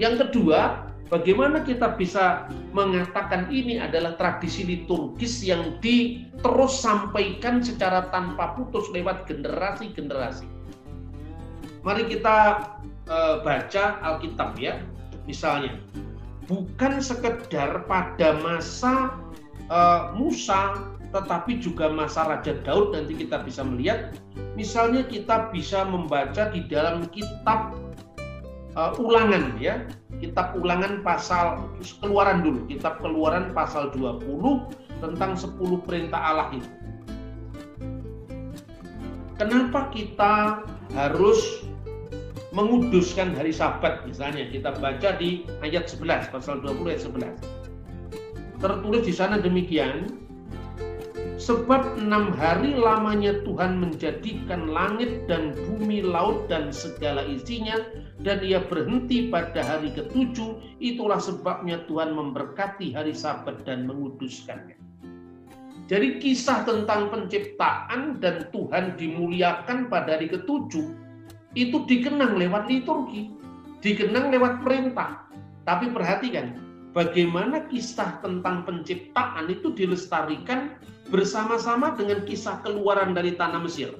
[0.00, 8.58] Yang kedua, bagaimana kita bisa mengatakan ini adalah tradisi liturgis yang diterus sampaikan secara tanpa
[8.58, 10.44] putus lewat generasi-generasi.
[11.86, 12.68] Mari kita
[13.08, 14.80] uh, baca Alkitab ya.
[15.28, 15.76] Misalnya,
[16.48, 19.18] bukan sekedar pada masa
[19.68, 20.76] uh, Musa
[21.08, 24.12] tetapi juga masa Raja Daud nanti kita bisa melihat.
[24.56, 27.76] Misalnya kita bisa membaca di dalam kitab
[28.76, 29.88] uh, ulangan ya.
[30.18, 31.64] Kitab ulangan pasal
[32.00, 32.66] keluaran dulu.
[32.68, 34.20] Kitab keluaran pasal 20
[34.98, 36.68] tentang 10 perintah Allah itu
[39.38, 41.62] kenapa kita harus
[42.58, 44.50] menguduskan hari sabat misalnya.
[44.50, 47.58] Kita baca di ayat 11 pasal 20 ayat 11
[48.58, 50.10] tertulis di sana demikian
[51.38, 57.78] sebab enam hari lamanya Tuhan menjadikan langit dan bumi laut dan segala isinya
[58.26, 64.74] dan ia berhenti pada hari ketujuh itulah sebabnya Tuhan memberkati hari sabat dan menguduskannya.
[65.88, 71.07] Jadi kisah tentang penciptaan dan Tuhan dimuliakan pada hari ketujuh
[71.56, 73.32] itu dikenang lewat liturgi,
[73.80, 75.24] dikenang lewat perintah.
[75.64, 76.56] Tapi perhatikan,
[76.92, 80.76] bagaimana kisah tentang penciptaan itu dilestarikan
[81.08, 83.96] bersama-sama dengan kisah keluaran dari tanah Mesir.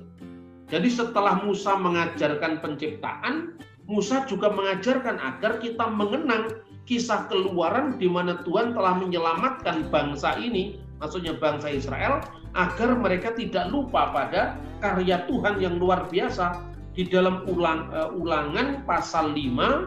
[0.68, 3.56] Jadi setelah Musa mengajarkan penciptaan,
[3.88, 10.76] Musa juga mengajarkan agar kita mengenang kisah keluaran di mana Tuhan telah menyelamatkan bangsa ini,
[11.00, 12.20] maksudnya bangsa Israel,
[12.52, 18.82] agar mereka tidak lupa pada karya Tuhan yang luar biasa di dalam ulang, uh, ulangan
[18.82, 19.87] pasal 5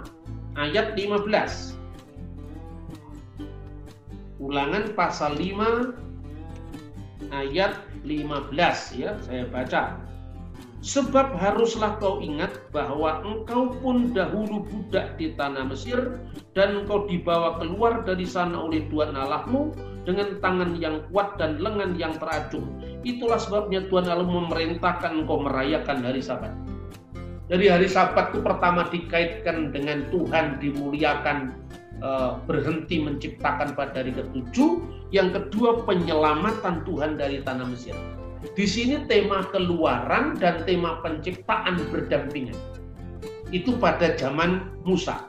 [0.56, 1.76] ayat 15.
[4.40, 5.92] Ulangan pasal 5
[7.36, 10.00] ayat 15 ya, saya baca.
[10.82, 16.16] Sebab haruslah kau ingat bahwa engkau pun dahulu budak di tanah Mesir
[16.56, 19.76] dan engkau dibawa keluar dari sana oleh Tuhan Allahmu
[20.08, 22.66] dengan tangan yang kuat dan lengan yang teracung.
[23.06, 26.50] Itulah sebabnya Tuhan Allah memerintahkan engkau merayakan hari sabat.
[27.52, 31.52] Jadi hari Sabat itu pertama dikaitkan dengan Tuhan dimuliakan
[32.00, 34.80] eh, berhenti menciptakan pada hari ketujuh.
[35.12, 37.92] Yang kedua penyelamatan Tuhan dari tanah Mesir.
[38.56, 42.56] Di sini tema keluaran dan tema penciptaan berdampingan.
[43.52, 45.28] Itu pada zaman Musa.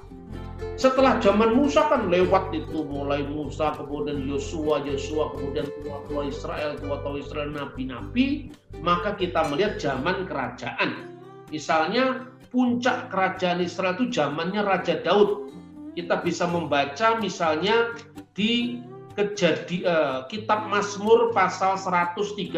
[0.78, 7.18] Setelah zaman Musa kan lewat itu mulai Musa kemudian Yosua, Yosua kemudian tua-tua Israel, tua-tua
[7.18, 11.11] Israel nabi-nabi, maka kita melihat zaman kerajaan
[11.52, 15.52] Misalnya puncak kerajaan Israel itu zamannya Raja Daud.
[15.92, 17.92] Kita bisa membaca misalnya
[18.32, 18.80] di
[19.12, 22.56] kejadi uh, kitab Mazmur pasal 136.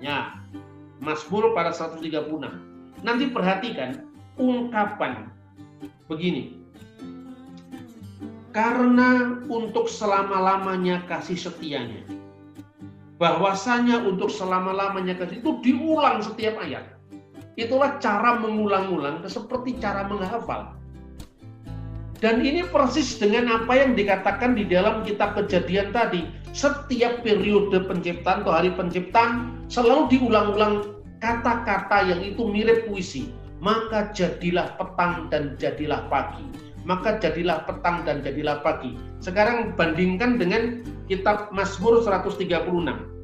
[0.00, 0.40] Ya.
[1.04, 3.04] Mazmur pada 136.
[3.04, 4.08] Nanti perhatikan
[4.40, 5.28] ungkapan
[6.08, 6.56] begini.
[8.56, 12.08] Karena untuk selama-lamanya kasih setianya.
[13.20, 16.97] Bahwasanya untuk selama-lamanya kasih itu diulang setiap ayat
[17.58, 20.78] Itulah cara mengulang-ulang seperti cara menghafal.
[22.22, 26.22] Dan ini persis dengan apa yang dikatakan di dalam kitab kejadian tadi.
[26.54, 33.34] Setiap periode penciptaan atau hari penciptaan selalu diulang-ulang kata-kata yang itu mirip puisi.
[33.58, 36.46] Maka jadilah petang dan jadilah pagi.
[36.86, 38.94] Maka jadilah petang dan jadilah pagi.
[39.18, 43.17] Sekarang bandingkan dengan kitab Mazmur 136.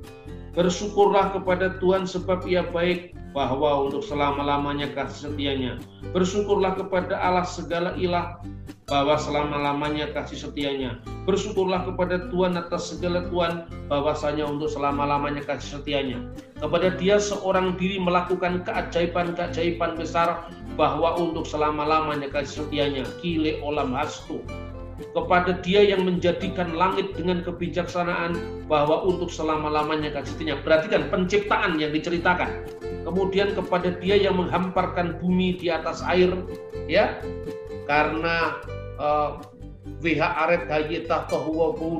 [0.54, 5.82] Bersyukurlah kepada Tuhan sebab ia baik bahwa untuk selama-lamanya kasih setianya.
[6.14, 8.38] Bersyukurlah kepada Allah segala ilah
[8.86, 11.02] bahwa selama-lamanya kasih setianya.
[11.26, 16.22] Bersyukurlah kepada Tuhan atas segala Tuhan bahwasanya untuk selama-lamanya kasih setianya.
[16.62, 20.46] Kepada dia seorang diri melakukan keajaiban-keajaiban besar
[20.78, 23.02] bahwa untuk selama-lamanya kasih setianya.
[23.18, 24.38] Kile olam hastu
[25.14, 30.60] kepada dia yang menjadikan langit dengan kebijaksanaan bahwa untuk selama-lamanya kasihnya.
[30.62, 32.66] Perhatikan penciptaan yang diceritakan.
[33.04, 36.32] Kemudian kepada dia yang menghamparkan bumi di atas air
[36.88, 37.20] ya
[37.84, 38.60] karena
[38.96, 39.40] uh,
[40.00, 40.64] eh, WH aret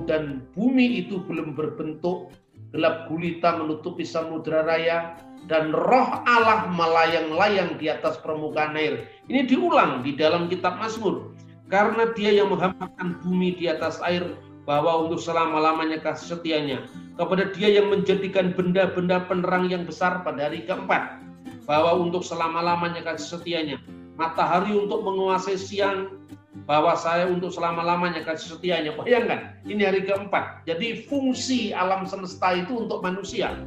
[0.08, 2.32] dan bumi itu belum berbentuk
[2.72, 5.14] gelap gulita menutupi samudra raya
[5.44, 9.04] dan roh Allah melayang-layang di atas permukaan air.
[9.28, 11.36] Ini diulang di dalam kitab Mazmur.
[11.72, 14.36] Karena dia yang menghamparkan bumi di atas air
[14.68, 16.84] bahwa untuk selama-lamanya kasih setianya.
[17.14, 21.20] Kepada dia yang menjadikan benda-benda penerang yang besar pada hari keempat.
[21.64, 23.78] Bahwa untuk selama-lamanya kasih setianya.
[24.14, 26.22] matahari untuk menguasai siang,
[26.64, 28.94] bahwa saya untuk selama-lamanya kasih setianya.
[28.94, 30.64] Bayangkan, ini hari keempat.
[30.64, 33.58] Jadi fungsi alam semesta itu untuk manusia.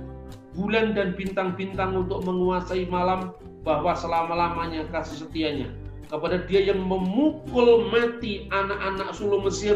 [0.57, 5.67] Bulan dan bintang-bintang untuk menguasai malam, bahwa selama-lamanya kasih setianya.
[6.08, 9.76] Kepada dia yang memukul mati anak-anak sulung Mesir,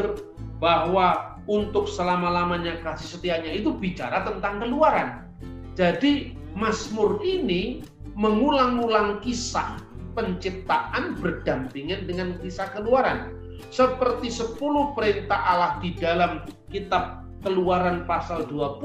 [0.62, 5.26] bahwa untuk selama-lamanya kasih setianya itu bicara tentang keluaran.
[5.74, 7.82] Jadi Mazmur ini
[8.14, 9.82] mengulang-ulang kisah
[10.14, 13.34] penciptaan berdampingan dengan kisah keluaran.
[13.74, 14.60] Seperti 10
[14.94, 18.78] perintah Allah di dalam kitab keluaran pasal 20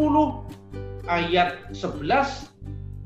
[1.06, 2.57] ayat 11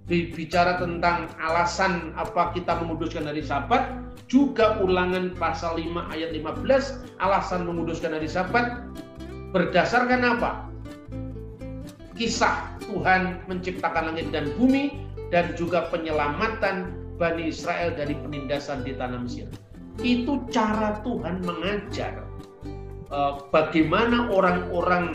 [0.09, 3.85] bicara tentang alasan apa kita memutuskan hari sabat
[4.25, 8.81] juga ulangan pasal 5 ayat 15 alasan memutuskan hari sabat
[9.51, 10.71] berdasarkan apa
[12.15, 14.93] kisah Tuhan menciptakan langit dan bumi
[15.31, 19.47] dan juga penyelamatan Bani Israel dari penindasan di tanah Mesir.
[20.01, 22.25] Itu cara Tuhan mengajar
[23.13, 25.13] uh, bagaimana orang-orang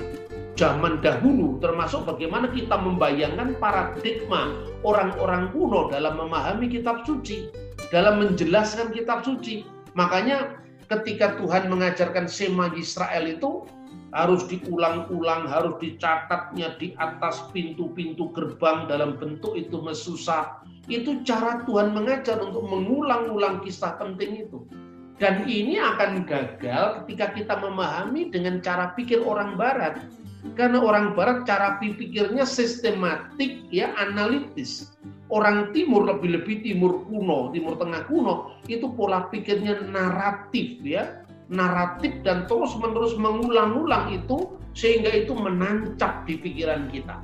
[0.56, 4.56] zaman dahulu, termasuk bagaimana kita membayangkan paradigma
[4.86, 7.50] orang-orang kuno dalam memahami kitab suci,
[7.90, 9.66] dalam menjelaskan kitab suci.
[9.98, 13.66] Makanya ketika Tuhan mengajarkan Sema Israel itu
[14.14, 20.62] harus diulang-ulang, harus dicatatnya di atas pintu-pintu gerbang dalam bentuk itu mesusah.
[20.86, 24.62] Itu cara Tuhan mengajar untuk mengulang-ulang kisah penting itu.
[25.16, 29.98] Dan ini akan gagal ketika kita memahami dengan cara pikir orang barat.
[30.54, 34.94] Karena orang barat cara pikirnya sistematik ya analitis.
[35.26, 42.44] Orang timur lebih-lebih timur kuno, timur tengah kuno itu pola pikirnya naratif ya naratif dan
[42.50, 47.22] terus-menerus mengulang-ulang itu sehingga itu menancap di pikiran kita.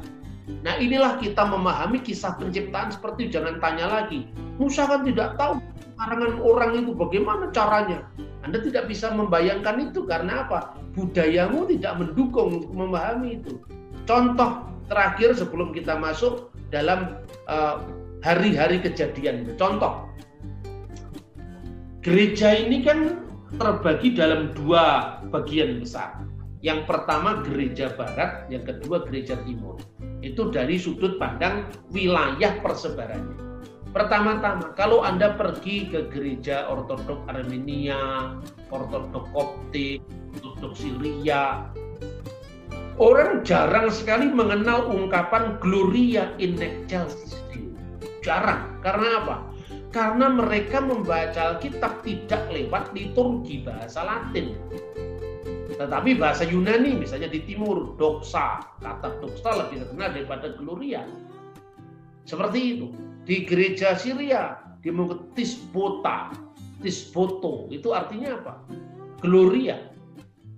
[0.62, 4.26] Nah inilah kita memahami kisah penciptaan seperti jangan tanya lagi.
[4.58, 5.58] Musa kan tidak tahu
[5.98, 8.06] karangan orang itu bagaimana caranya.
[8.42, 10.81] Anda tidak bisa membayangkan itu karena apa?
[10.92, 13.56] Budayamu tidak mendukung untuk memahami itu.
[14.04, 17.76] Contoh terakhir sebelum kita masuk dalam eh,
[18.20, 19.48] hari-hari uh, kejadian.
[19.56, 20.04] Contoh,
[22.04, 23.24] gereja ini kan
[23.56, 26.24] terbagi dalam dua bagian besar.
[26.62, 29.82] Yang pertama gereja barat, yang kedua gereja timur.
[30.22, 33.51] Itu dari sudut pandang wilayah persebarannya.
[33.92, 38.32] Pertama-tama, kalau Anda pergi ke gereja Ortodok Armenia,
[38.72, 40.00] Ortodok Koptik,
[40.40, 41.68] Ortodok Syria,
[42.96, 47.36] orang jarang sekali mengenal ungkapan Gloria in excelsis
[48.22, 48.78] Jarang.
[48.80, 49.36] Karena apa?
[49.92, 54.56] karena mereka membaca Alkitab tidak lewat liturgi bahasa Latin.
[55.76, 61.04] Tetapi bahasa Yunani misalnya di timur doxa, kata doxa lebih terkenal daripada gloria.
[62.24, 62.88] Seperti itu.
[63.22, 66.34] Di gereja Syria dia menggunakan tisbota,
[66.82, 68.54] tisboto itu artinya apa?
[69.22, 69.78] Gloria.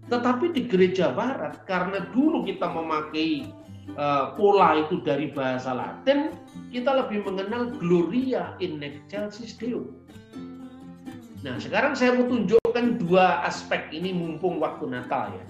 [0.09, 3.45] Tetapi di gereja barat karena dulu kita memakai
[3.97, 6.33] uh, pola itu dari bahasa Latin,
[6.73, 9.85] kita lebih mengenal Gloria in excelsis Deo.
[11.45, 15.45] Nah, sekarang saya mau tunjukkan dua aspek ini mumpung waktu Natal ya.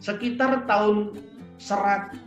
[0.00, 1.12] Sekitar tahun
[1.60, 2.26] 126,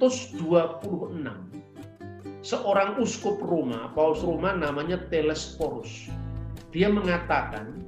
[2.46, 6.14] seorang uskup Roma, Paus Roma namanya Telesporus.
[6.70, 7.82] Dia mengatakan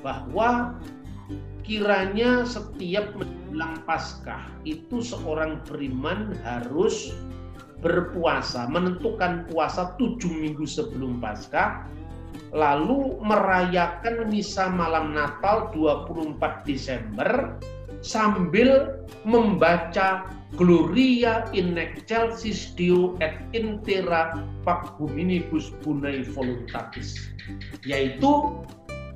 [0.00, 0.80] bahwa
[1.60, 7.12] kiranya setiap menjelang Paskah itu seorang beriman harus
[7.84, 11.84] berpuasa, menentukan puasa tujuh minggu sebelum Paskah,
[12.56, 17.60] lalu merayakan misa malam Natal 24 Desember
[18.00, 20.24] sambil membaca
[20.54, 27.26] Gloria in excelsis Deo et intera pac hominibus bunai voluntatis
[27.82, 28.62] yaitu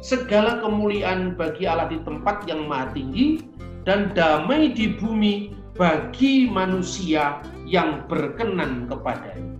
[0.02, 3.46] segala kemuliaan bagi Allah di tempat yang maha tinggi
[3.86, 9.54] dan damai di bumi bagi manusia yang berkenan kepadanya.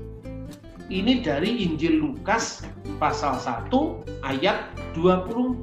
[0.91, 2.67] Ini dari Injil Lukas
[2.99, 3.71] pasal 1
[4.27, 4.67] ayat
[4.99, 5.63] 24.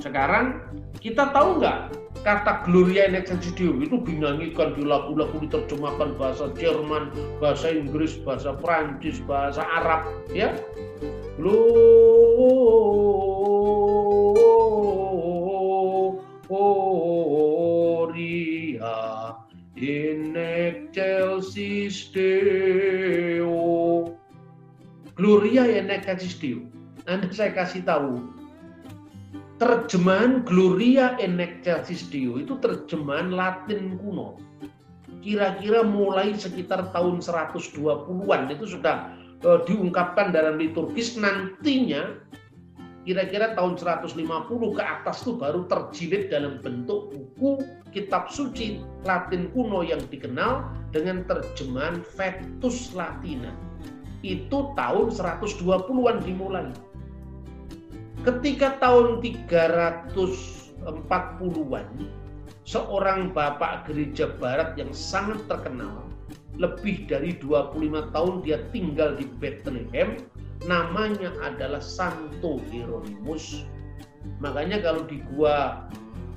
[0.00, 0.64] Sekarang
[1.02, 7.14] kita tahu nggak kata Gloria in excelsis Deo itu dinyanyikan di lagu-lagu diterjemahkan bahasa Jerman,
[7.38, 10.02] bahasa Inggris, bahasa Prancis, bahasa Arab,
[10.34, 10.50] ya.
[11.38, 11.86] Gloria
[19.78, 23.54] in excelsis Deo.
[25.14, 26.66] Gloria in excelsis Deo.
[27.06, 28.35] Nanti saya kasih tahu.
[29.56, 34.36] Terjemahan Gloria in excelsis Deo itu terjemahan Latin kuno.
[35.24, 39.16] Kira-kira mulai sekitar tahun 120-an itu sudah
[39.48, 42.20] uh, diungkapkan dalam liturgis nantinya
[43.08, 44.18] kira-kira tahun 150
[44.76, 47.62] ke atas itu baru terjilid dalam bentuk buku
[47.96, 53.54] kitab suci Latin kuno yang dikenal dengan terjemahan Vetus Latina.
[54.20, 56.68] Itu tahun 120-an dimulai.
[58.26, 61.88] Ketika tahun 340-an,
[62.66, 66.10] seorang bapak gereja barat yang sangat terkenal,
[66.58, 70.26] lebih dari 25 tahun dia tinggal di Bethlehem,
[70.66, 73.62] namanya adalah Santo Hieronymus.
[74.42, 75.86] Makanya kalau di gua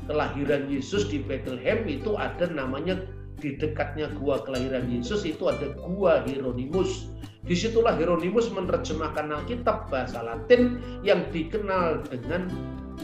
[0.06, 3.02] kelahiran Yesus di Bethlehem itu ada namanya
[3.42, 7.10] di dekatnya gua kelahiran Yesus itu ada gua Hieronymus.
[7.50, 12.46] Di situlah Hieronymus menerjemahkan Alkitab bahasa Latin yang dikenal dengan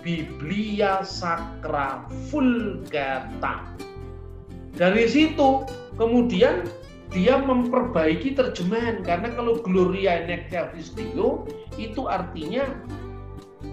[0.06, 3.66] Biblia Sacra Vulgata.
[4.78, 5.66] Dari situ
[5.98, 6.62] kemudian
[7.10, 10.94] dia memperbaiki terjemahan karena kalau Gloria in excelsis
[11.82, 12.70] itu artinya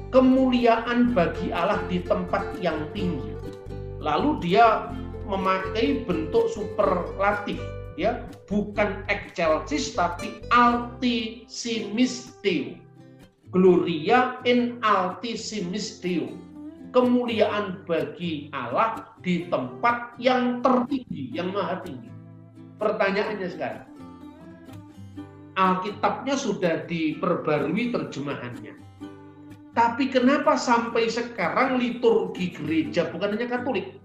[0.08, 3.36] kemuliaan bagi Allah di tempat yang tinggi.
[4.00, 4.88] Lalu dia
[5.28, 7.60] memakai bentuk superlatif
[7.96, 12.34] ya, bukan excelsis tapi altisimis.
[13.52, 16.00] Gloria in altisimis.
[16.92, 22.12] Kemuliaan bagi Allah di tempat yang tertinggi, yang maha tinggi.
[22.76, 23.88] Pertanyaannya sekarang,
[25.52, 28.72] Alkitabnya sudah diperbarui terjemahannya.
[29.72, 34.00] Tapi kenapa sampai sekarang liturgi gereja, bukan hanya Katolik,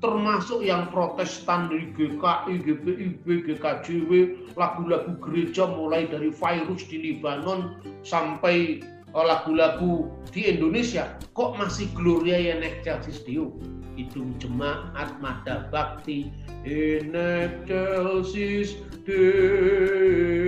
[0.00, 4.10] termasuk yang protestan di GKI, GPIB, GKJW,
[4.56, 12.40] lagu-lagu gereja mulai dari virus di Libanon sampai eh, lagu-lagu di Indonesia, kok masih Gloria
[12.40, 13.52] yang Excelsis Deo?
[14.00, 16.32] Hidung Jemaat Mada Bakti
[16.64, 20.40] In excelsis Deo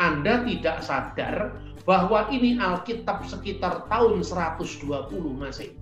[0.00, 1.52] Anda tidak sadar
[1.88, 4.84] bahwa ini Alkitab sekitar tahun 120
[5.40, 5.72] Masehi.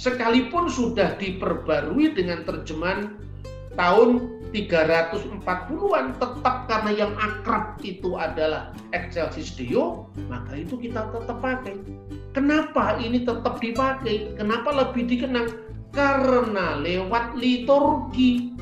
[0.00, 3.16] Sekalipun sudah diperbarui dengan terjemahan
[3.76, 11.80] tahun 340-an tetap karena yang akrab itu adalah Excelsis Deo, maka itu kita tetap pakai.
[12.36, 14.36] Kenapa ini tetap dipakai?
[14.36, 15.48] Kenapa lebih dikenang?
[15.92, 18.52] Karena lewat liturgi.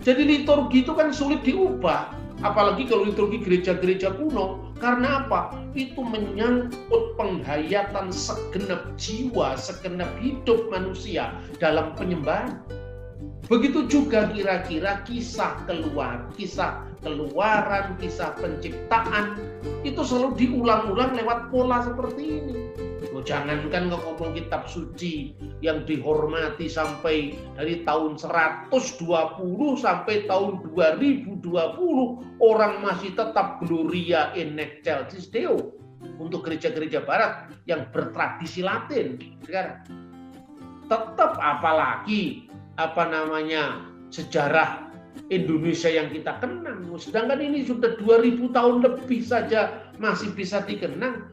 [0.00, 2.16] Jadi liturgi itu kan sulit diubah.
[2.40, 4.69] Apalagi kalau liturgi gereja-gereja kuno.
[4.80, 5.60] Karena apa?
[5.76, 12.56] Itu menyangkut penghayatan segenap jiwa, segenap hidup manusia dalam penyembahan.
[13.52, 19.36] Begitu juga kira-kira kisah keluar, kisah keluaran, kisah penciptaan
[19.84, 22.56] itu selalu diulang-ulang lewat pola seperti ini.
[23.10, 28.70] Oh, jangankan ngomong kitab suci yang dihormati sampai dari tahun 120
[29.74, 31.42] sampai tahun 2020
[32.38, 35.74] orang masih tetap Gloria in excelsis Deo
[36.22, 39.82] untuk gereja-gereja barat yang bertradisi Latin sekarang
[40.86, 42.46] tetap apalagi
[42.78, 44.90] apa namanya sejarah
[45.30, 46.86] Indonesia yang kita kenang.
[46.98, 51.30] Sedangkan ini sudah 2000 tahun lebih saja masih bisa dikenang.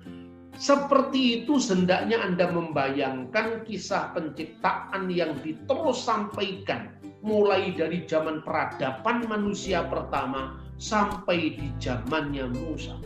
[0.57, 9.85] Seperti itu sendaknya Anda membayangkan kisah penciptaan yang diterus sampaikan mulai dari zaman peradaban manusia
[9.85, 12.97] pertama sampai di zamannya Musa.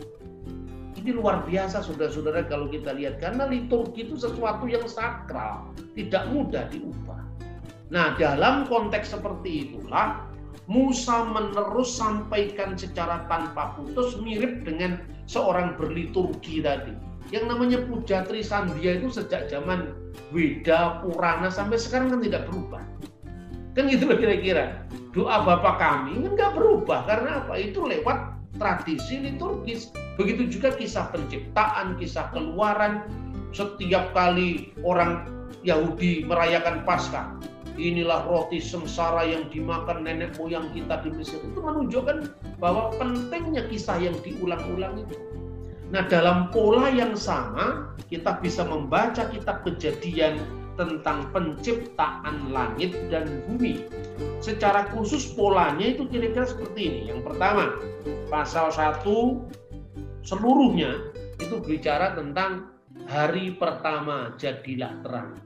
[0.96, 6.64] Ini luar biasa saudara-saudara kalau kita lihat karena liturgi itu sesuatu yang sakral, tidak mudah
[6.72, 7.20] diubah.
[7.92, 10.24] Nah, dalam konteks seperti itulah
[10.72, 17.11] Musa menerus sampaikan secara tanpa putus mirip dengan seorang berliturgi tadi.
[17.32, 19.96] Yang namanya puja Trisandia itu sejak zaman
[20.36, 22.84] Weda, Purana sampai sekarang kan tidak berubah.
[23.72, 24.84] Kan gitu loh kira-kira.
[25.16, 27.56] Doa Bapa kami kan nggak berubah karena apa?
[27.56, 29.88] Itu lewat tradisi liturgis.
[30.20, 33.08] Begitu juga kisah penciptaan, kisah keluaran.
[33.52, 35.28] Setiap kali orang
[35.60, 37.36] Yahudi merayakan Paskah,
[37.76, 41.40] inilah roti sengsara yang dimakan nenek moyang kita di Mesir.
[41.40, 45.16] Itu menunjukkan bahwa pentingnya kisah yang diulang-ulang itu.
[45.92, 50.40] Nah dalam pola yang sama kita bisa membaca kitab kejadian
[50.80, 53.84] tentang penciptaan langit dan bumi.
[54.40, 57.00] Secara khusus polanya itu kira-kira seperti ini.
[57.12, 57.76] Yang pertama,
[58.32, 59.04] pasal 1
[60.24, 62.72] seluruhnya itu bicara tentang
[63.04, 65.36] hari pertama jadilah terang.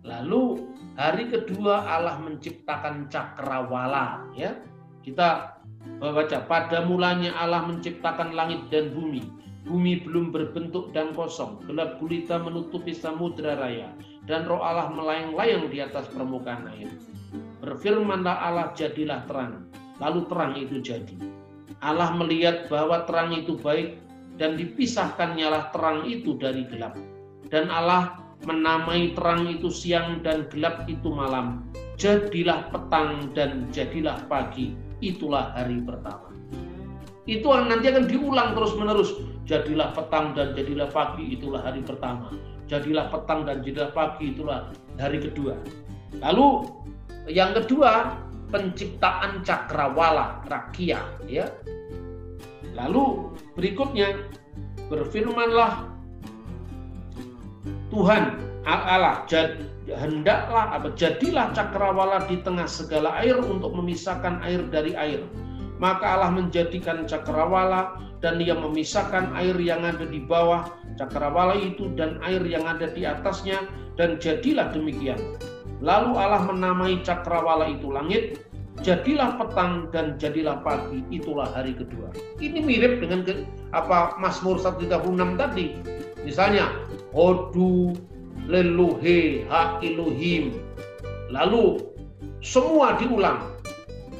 [0.00, 4.52] Lalu Hari kedua Allah menciptakan cakrawala ya.
[5.00, 5.59] Kita
[6.00, 9.24] baca pada mulanya Allah menciptakan langit dan bumi.
[9.68, 13.92] Bumi belum berbentuk dan kosong, gelap gulita menutupi samudra raya,
[14.24, 16.88] dan roh Allah melayang-layang di atas permukaan air.
[17.60, 19.68] Berfirmanlah Allah jadilah terang,
[20.00, 21.12] lalu terang itu jadi.
[21.84, 24.00] Allah melihat bahwa terang itu baik
[24.40, 26.96] dan dipisahkan nyala terang itu dari gelap.
[27.52, 28.16] Dan Allah
[28.48, 31.68] menamai terang itu siang dan gelap itu malam.
[32.00, 34.72] Jadilah petang dan jadilah pagi.
[35.00, 36.32] Itulah hari pertama.
[37.28, 39.16] Itu nanti akan diulang terus-menerus.
[39.48, 41.36] Jadilah petang dan jadilah pagi.
[41.36, 42.32] Itulah hari pertama.
[42.70, 44.32] Jadilah petang dan jadilah pagi.
[44.32, 44.70] Itulah
[45.00, 45.56] hari kedua.
[46.20, 46.68] Lalu
[47.28, 48.18] yang kedua
[48.50, 50.98] penciptaan cakrawala rakia
[51.30, 51.46] ya
[52.74, 54.26] lalu berikutnya
[54.90, 55.86] berfirmanlah
[57.94, 59.56] Tuhan Allah jad,
[59.88, 65.24] hendaklah apa jadilah cakrawala di tengah segala air untuk memisahkan air dari air
[65.80, 70.68] maka Allah menjadikan cakrawala dan ia memisahkan air yang ada di bawah
[71.00, 73.64] cakrawala itu dan air yang ada di atasnya
[73.96, 75.16] dan jadilah demikian
[75.80, 78.44] Lalu Allah menamai cakrawala itu langit,
[78.84, 82.12] jadilah petang dan jadilah pagi, itulah hari kedua.
[82.36, 85.80] Ini mirip dengan ke, apa Mazmur 136 tadi.
[86.20, 86.68] Misalnya,
[87.16, 87.96] Hodu
[88.46, 90.56] leluhe ha iluhim.
[91.28, 91.82] Lalu
[92.40, 93.56] semua diulang.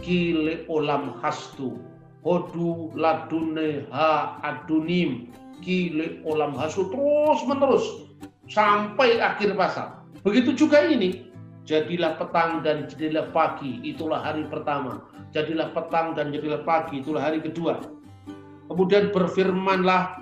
[0.05, 1.77] Kile olam hastu.
[2.25, 5.33] Hodu ladune ha adunim.
[5.65, 6.89] Kile olam hastu.
[6.93, 7.87] Terus menerus.
[8.51, 10.03] Sampai akhir pasal.
[10.27, 11.31] Begitu juga ini
[11.71, 15.07] Jadilah petang dan jadilah pagi, itulah hari pertama.
[15.31, 17.79] Jadilah petang dan jadilah pagi, itulah hari kedua.
[18.67, 20.19] Kemudian berfirmanlah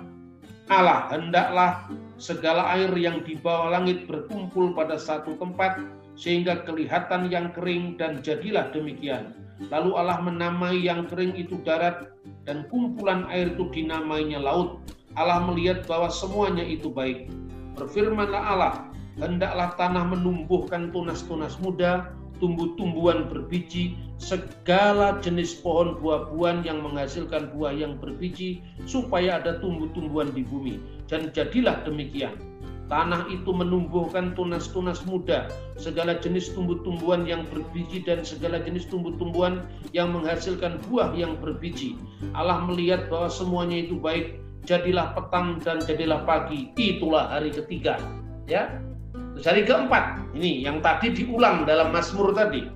[0.69, 1.89] Allah, hendaklah
[2.21, 5.81] segala air yang di bawah langit berkumpul pada satu tempat,
[6.13, 9.33] sehingga kelihatan yang kering dan jadilah demikian.
[9.73, 12.13] Lalu Allah menamai yang kering itu darat,
[12.45, 14.77] dan kumpulan air itu dinamainya laut.
[15.17, 17.33] Allah melihat bahwa semuanya itu baik.
[17.73, 18.73] Berfirmanlah Allah,
[19.17, 27.99] hendaklah tanah menumbuhkan tunas-tunas muda, tumbuh-tumbuhan berbiji, segala jenis pohon buah-buahan yang menghasilkan buah yang
[27.99, 30.79] berbiji, supaya ada tumbuh-tumbuhan di bumi.
[31.05, 32.35] Dan jadilah demikian.
[32.89, 35.45] Tanah itu menumbuhkan tunas-tunas muda,
[35.77, 39.61] segala jenis tumbuh-tumbuhan yang berbiji dan segala jenis tumbuh-tumbuhan
[39.93, 42.01] yang menghasilkan buah yang berbiji.
[42.33, 46.73] Allah melihat bahwa semuanya itu baik, jadilah petang dan jadilah pagi.
[46.81, 48.01] Itulah hari ketiga.
[48.49, 48.81] Ya,
[49.39, 52.67] Hari keempat, ini yang tadi diulang dalam Mazmur tadi.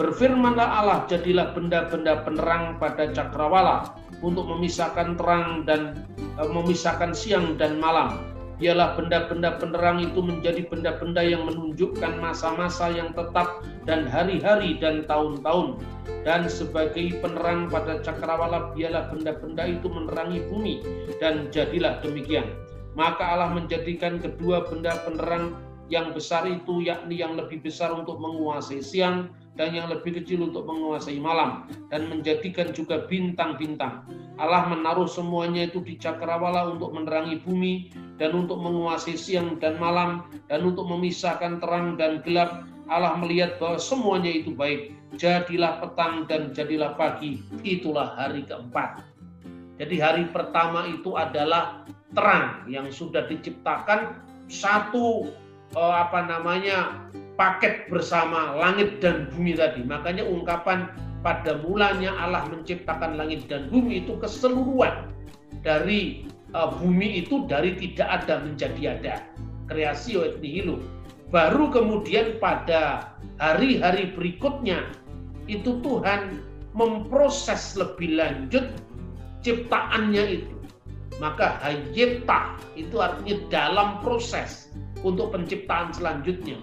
[0.00, 3.92] Berfirmanlah Allah, jadilah benda-benda penerang pada cakrawala
[4.24, 6.00] untuk memisahkan terang dan
[6.40, 8.24] e, memisahkan siang dan malam.
[8.56, 15.76] Biarlah benda-benda penerang itu menjadi benda-benda yang menunjukkan masa-masa yang tetap dan hari-hari dan tahun-tahun.
[16.24, 20.80] Dan sebagai penerang pada cakrawala, biarlah benda-benda itu menerangi bumi.
[21.20, 22.48] Dan jadilah demikian.
[22.96, 28.84] Maka Allah menjadikan kedua benda penerang yang besar itu yakni yang lebih besar untuk menguasai
[28.84, 34.06] siang dan yang lebih kecil untuk menguasai malam dan menjadikan juga bintang-bintang.
[34.38, 37.90] Allah menaruh semuanya itu di cakrawala untuk menerangi bumi
[38.22, 42.62] dan untuk menguasai siang dan malam dan untuk memisahkan terang dan gelap.
[42.88, 44.94] Allah melihat bahwa semuanya itu baik.
[45.18, 47.42] Jadilah petang dan jadilah pagi.
[47.66, 49.02] Itulah hari keempat.
[49.78, 51.82] Jadi hari pertama itu adalah
[52.14, 55.28] terang yang sudah diciptakan satu
[55.76, 57.08] oh, apa namanya
[57.38, 59.84] paket bersama langit dan bumi tadi.
[59.84, 60.90] Makanya ungkapan
[61.22, 65.10] pada mulanya Allah menciptakan langit dan bumi itu keseluruhan
[65.62, 69.14] dari uh, bumi itu dari tidak ada menjadi ada.
[69.68, 70.80] Kreasio et nihilo.
[71.28, 74.88] Baru kemudian pada hari-hari berikutnya
[75.44, 76.40] itu Tuhan
[76.72, 78.64] memproses lebih lanjut
[79.44, 80.54] ciptaannya itu.
[81.18, 84.70] Maka hayeta itu artinya dalam proses
[85.04, 86.58] untuk penciptaan selanjutnya.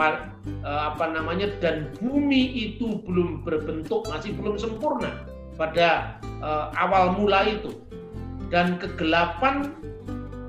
[0.00, 0.16] Eh,
[0.64, 5.12] apa namanya dan bumi itu belum berbentuk masih belum sempurna
[5.60, 7.76] pada uh, awal mula itu
[8.48, 9.76] dan kegelapan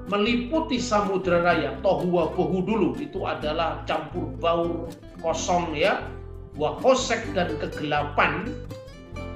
[0.08, 4.88] meliputi samudra raya tohu bohu dulu itu adalah campur baur
[5.20, 6.00] kosong ya
[6.56, 8.48] wahosek dan kegelapan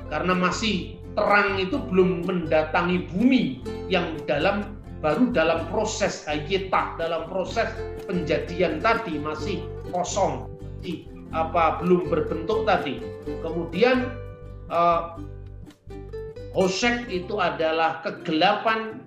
[0.07, 3.59] karena masih terang itu belum mendatangi bumi
[3.91, 4.74] yang dalam
[5.05, 7.69] baru dalam proses hayeta, dalam proses
[8.09, 9.61] penjadian tadi masih
[9.93, 10.49] kosong,
[10.81, 12.97] di, apa belum berbentuk tadi.
[13.45, 14.09] Kemudian
[14.73, 15.13] uh,
[16.57, 18.97] Hosek itu adalah kegelapan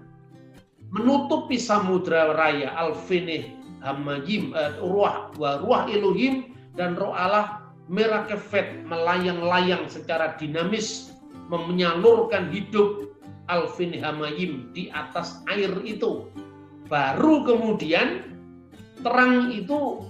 [0.94, 8.86] menutupi samudra raya alfinih hamayim uh, ruah wa ruah Elohim dan roh Allah merah kefet
[8.86, 11.10] melayang-layang secara dinamis
[11.50, 13.17] menyalurkan hidup
[13.48, 16.28] alfin hamayim di atas air itu.
[16.88, 18.24] Baru kemudian
[19.04, 20.04] terang itu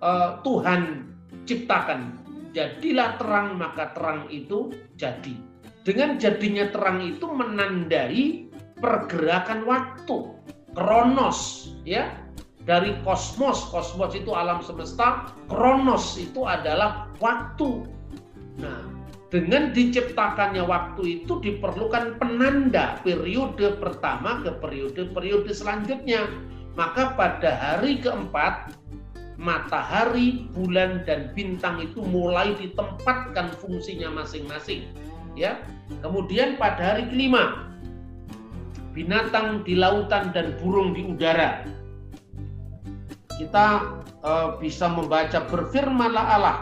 [0.00, 1.12] uh, Tuhan
[1.44, 2.16] ciptakan.
[2.56, 5.48] Jadilah terang maka terang itu jadi.
[5.88, 10.36] dengan jadinya terang itu menandai pergerakan waktu,
[10.76, 12.12] kronos, ya.
[12.68, 17.88] Dari kosmos, kosmos itu alam semesta, kronos itu adalah waktu.
[18.60, 18.84] Nah,
[19.28, 26.24] dengan diciptakannya waktu itu diperlukan penanda periode pertama ke periode-periode selanjutnya.
[26.78, 28.72] Maka pada hari keempat,
[29.36, 34.86] matahari, bulan, dan bintang itu mulai ditempatkan fungsinya masing-masing
[35.38, 35.62] ya.
[36.02, 37.68] Kemudian pada hari kelima
[38.92, 41.62] binatang di lautan dan burung di udara.
[43.38, 43.66] Kita
[44.26, 46.58] uh, bisa membaca berfirmanlah Allah.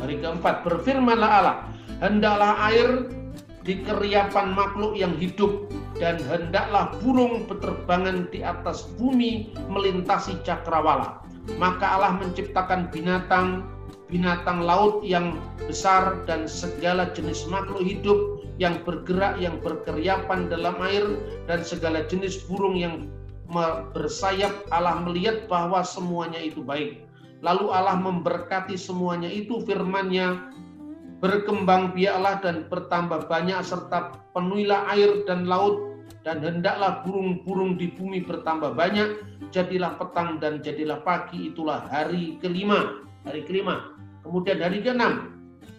[0.00, 1.56] Hari keempat berfirmanlah Allah,
[2.00, 3.04] hendaklah air
[3.60, 5.68] di keriapan makhluk yang hidup
[6.00, 11.20] dan hendaklah burung beterbangan di atas bumi melintasi cakrawala.
[11.60, 13.68] Maka Allah menciptakan binatang
[14.10, 15.38] binatang laut yang
[15.70, 21.06] besar dan segala jenis makhluk hidup yang bergerak, yang berkeriapan dalam air
[21.46, 23.06] dan segala jenis burung yang
[23.94, 24.52] bersayap.
[24.74, 27.09] Allah melihat bahwa semuanya itu baik.
[27.40, 30.52] Lalu Allah memberkati semuanya itu firman-Nya
[31.20, 38.20] berkembang biaklah dan bertambah banyak serta penuhilah air dan laut dan hendaklah burung-burung di bumi
[38.24, 39.24] bertambah banyak.
[39.50, 41.48] Jadilah petang dan jadilah pagi.
[41.48, 43.00] Itulah hari kelima.
[43.24, 43.96] Hari kelima.
[44.20, 45.00] Kemudian hari ke-6,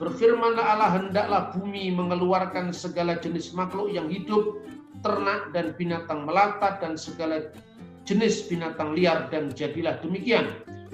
[0.01, 4.65] berfirmanlah Allah hendaklah bumi mengeluarkan segala jenis makhluk yang hidup,
[5.05, 7.53] ternak dan binatang melata dan segala
[8.09, 9.29] jenis binatang liar.
[9.29, 10.49] Dan jadilah demikian.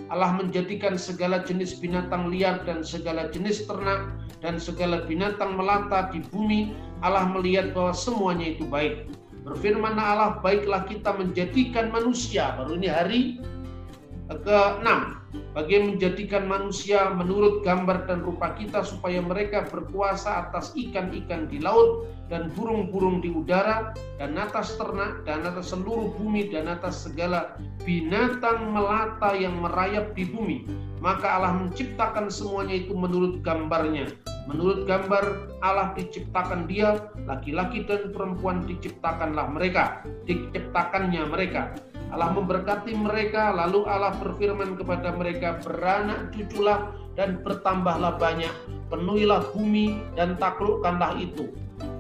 [0.08, 4.08] Allah menjadikan segala jenis binatang liar dan segala jenis ternak
[4.39, 6.72] dan segala binatang melata di bumi.
[7.03, 9.12] Allah melihat bahwa semuanya itu baik.
[9.43, 12.55] Berfirmanlah Allah, baiklah kita menjadikan manusia.
[12.60, 13.22] Baru ini hari
[14.28, 14.88] ke-6
[15.55, 22.07] bagi menjadikan manusia menurut gambar dan rupa kita supaya mereka berkuasa atas ikan-ikan di laut
[22.28, 27.55] dan burung-burung di udara dan atas ternak dan atas seluruh bumi dan atas segala
[27.88, 30.67] binatang melata yang merayap di bumi.
[30.97, 34.11] Maka Allah menciptakan semuanya itu menurut gambarnya.
[34.49, 41.75] Menurut gambar Allah diciptakan dia laki-laki dan perempuan diciptakanlah mereka diciptakannya mereka
[42.08, 48.51] Allah memberkati mereka, lalu Allah berfirman kepada mereka, beranak cuculah dan bertambahlah banyak,
[48.88, 51.51] penuhilah bumi dan taklukkanlah itu.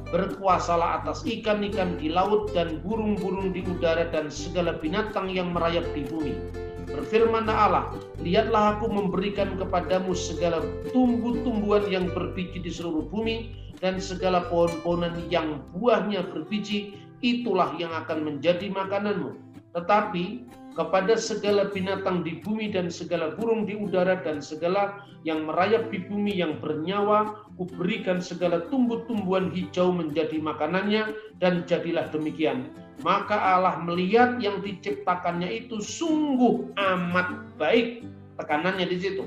[0.07, 6.07] Berkuasalah atas ikan-ikan di laut dan burung-burung di udara dan segala binatang yang merayap di
[6.07, 6.39] bumi.
[6.87, 7.85] Berfirmanlah Allah,
[8.23, 10.63] lihatlah aku memberikan kepadamu segala
[10.95, 13.51] tumbuh-tumbuhan yang berbiji di seluruh bumi
[13.83, 19.46] dan segala pohon-pohonan yang buahnya berbiji, itulah yang akan menjadi makananmu
[19.77, 25.89] tetapi kepada segala binatang di bumi dan segala burung di udara dan segala yang merayap
[25.89, 32.69] di bumi yang bernyawa, kuberikan segala tumbuh-tumbuhan hijau menjadi makanannya dan jadilah demikian.
[33.01, 38.05] Maka Allah melihat yang diciptakannya itu sungguh amat baik.
[38.37, 39.25] Tekanannya di situ.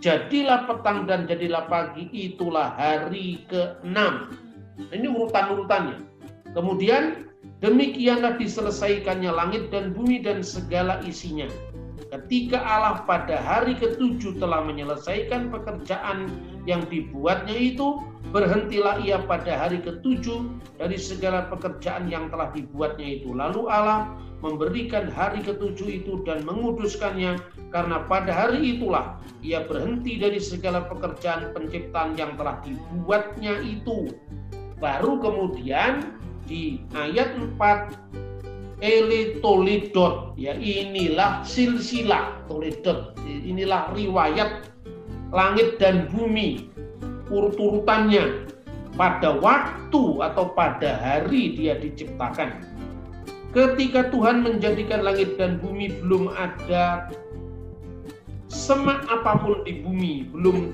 [0.00, 3.96] Jadilah petang dan jadilah pagi, itulah hari ke-6.
[4.92, 6.04] Ini urutan-urutannya.
[6.52, 7.28] Kemudian
[7.64, 11.48] Demikianlah diselesaikannya langit dan bumi dan segala isinya.
[12.12, 16.30] Ketika Allah pada hari ketujuh telah menyelesaikan pekerjaan
[16.68, 17.98] yang dibuatnya itu,
[18.30, 20.46] berhentilah ia pada hari ketujuh
[20.78, 23.34] dari segala pekerjaan yang telah dibuatnya itu.
[23.34, 27.40] Lalu Allah memberikan hari ketujuh itu dan menguduskannya
[27.74, 34.14] karena pada hari itulah ia berhenti dari segala pekerjaan penciptaan yang telah dibuatnya itu.
[34.76, 36.14] Baru kemudian
[36.46, 38.16] di ayat 4
[38.84, 43.16] Eli Tolidot ya inilah silsilah Tolidot.
[43.26, 44.68] Inilah riwayat
[45.32, 46.68] langit dan bumi
[47.32, 48.46] urut-urutannya.
[48.96, 52.64] Pada waktu atau pada hari dia diciptakan.
[53.52, 57.12] Ketika Tuhan menjadikan langit dan bumi belum ada
[58.48, 60.72] semak apa pun di bumi belum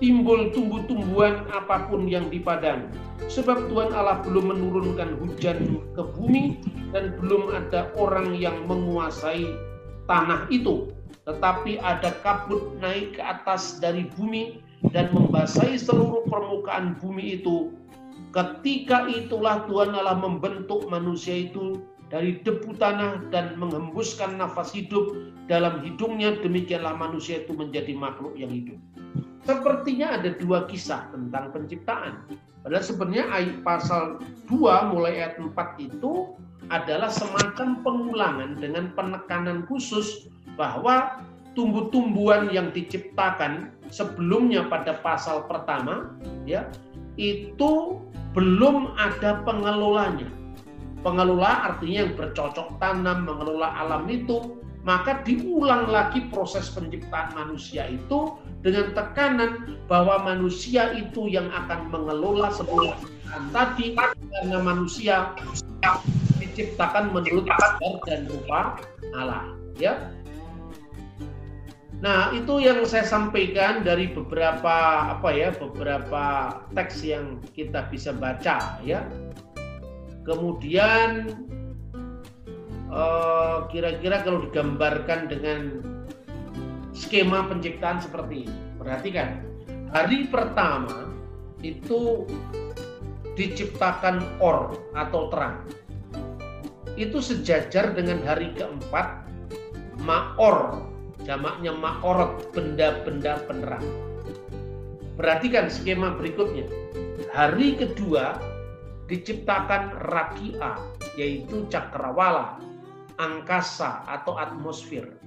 [0.00, 2.88] timbul tumbuh-tumbuhan apa pun yang di padang.
[3.28, 6.58] Sebab Tuhan Allah belum menurunkan hujan ke bumi
[6.90, 9.44] dan belum ada orang yang menguasai
[10.08, 10.90] tanah itu.
[11.28, 17.70] Tetapi ada kabut naik ke atas dari bumi dan membasahi seluruh permukaan bumi itu.
[18.32, 25.14] Ketika itulah Tuhan Allah membentuk manusia itu dari debu tanah dan menghembuskan nafas hidup
[25.46, 28.78] dalam hidungnya demikianlah manusia itu menjadi makhluk yang hidup.
[29.44, 32.22] Sepertinya ada dua kisah tentang penciptaan.
[32.60, 34.20] Padahal sebenarnya ayat pasal
[34.52, 36.36] 2 mulai ayat 4 itu
[36.68, 40.28] adalah semacam pengulangan dengan penekanan khusus
[40.60, 41.24] bahwa
[41.56, 46.14] tumbuh-tumbuhan yang diciptakan sebelumnya pada pasal pertama
[46.46, 46.68] ya
[47.18, 47.98] itu
[48.36, 50.30] belum ada pengelolanya.
[51.00, 58.36] Pengelola artinya yang bercocok tanam, mengelola alam itu, maka diulang lagi proses penciptaan manusia itu
[58.60, 62.92] dengan tekanan bahwa manusia itu yang akan mengelola seluruh
[63.56, 65.32] tadi karena manusia
[66.36, 68.76] diciptakan menurut gambar dan rupa
[69.16, 69.48] Allah
[69.80, 69.96] ya
[72.00, 78.80] Nah, itu yang saya sampaikan dari beberapa apa ya, beberapa teks yang kita bisa baca
[78.80, 79.04] ya.
[80.24, 81.28] Kemudian
[82.88, 85.60] eh, kira-kira kalau digambarkan dengan
[87.00, 88.56] skema penciptaan seperti ini.
[88.76, 89.40] Perhatikan,
[89.88, 91.08] hari pertama
[91.64, 92.28] itu
[93.40, 95.64] diciptakan or atau terang.
[97.00, 99.24] Itu sejajar dengan hari keempat
[100.04, 100.90] maor
[101.24, 103.84] jamaknya ma'orot, benda-benda penerang.
[105.20, 106.64] Perhatikan skema berikutnya.
[107.30, 108.40] Hari kedua
[109.06, 110.80] diciptakan rakia,
[111.14, 112.56] yaitu cakrawala,
[113.20, 115.19] angkasa atau atmosfer.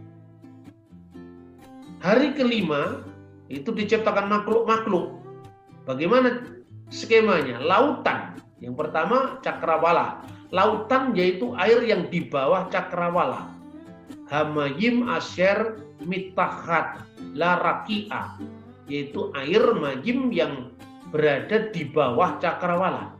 [2.04, 3.00] Hari kelima
[3.48, 5.24] itu diciptakan makhluk-makhluk.
[5.88, 6.44] Bagaimana
[6.92, 7.64] skemanya?
[7.64, 8.36] Lautan.
[8.60, 10.20] Yang pertama cakrawala.
[10.52, 13.56] Lautan yaitu air yang di bawah cakrawala.
[14.28, 18.36] Hamayim asyer mitahat larakia
[18.92, 20.76] yaitu air majim yang
[21.08, 23.16] berada di bawah cakrawala.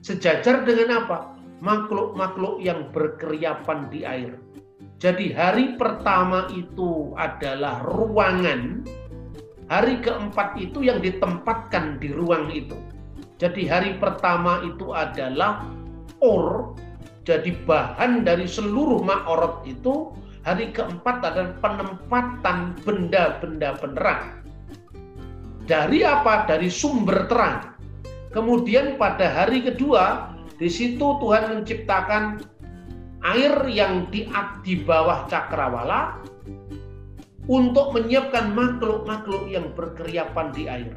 [0.00, 1.36] Sejajar dengan apa?
[1.60, 4.47] Makhluk-makhluk yang berkeriapan di air.
[4.98, 8.82] Jadi hari pertama itu adalah ruangan,
[9.70, 12.74] hari keempat itu yang ditempatkan di ruang itu.
[13.38, 15.62] Jadi hari pertama itu adalah
[16.18, 16.74] or,
[17.22, 20.10] jadi bahan dari seluruh ma'orot itu
[20.48, 24.40] Hari keempat adalah penempatan benda-benda penerang.
[25.68, 26.48] Dari apa?
[26.48, 27.76] Dari sumber terang.
[28.32, 32.40] Kemudian pada hari kedua, di situ Tuhan menciptakan
[33.24, 34.26] air yang di,
[34.62, 36.18] di bawah cakrawala
[37.48, 40.92] untuk menyiapkan makhluk-makhluk yang berkeriapan di air.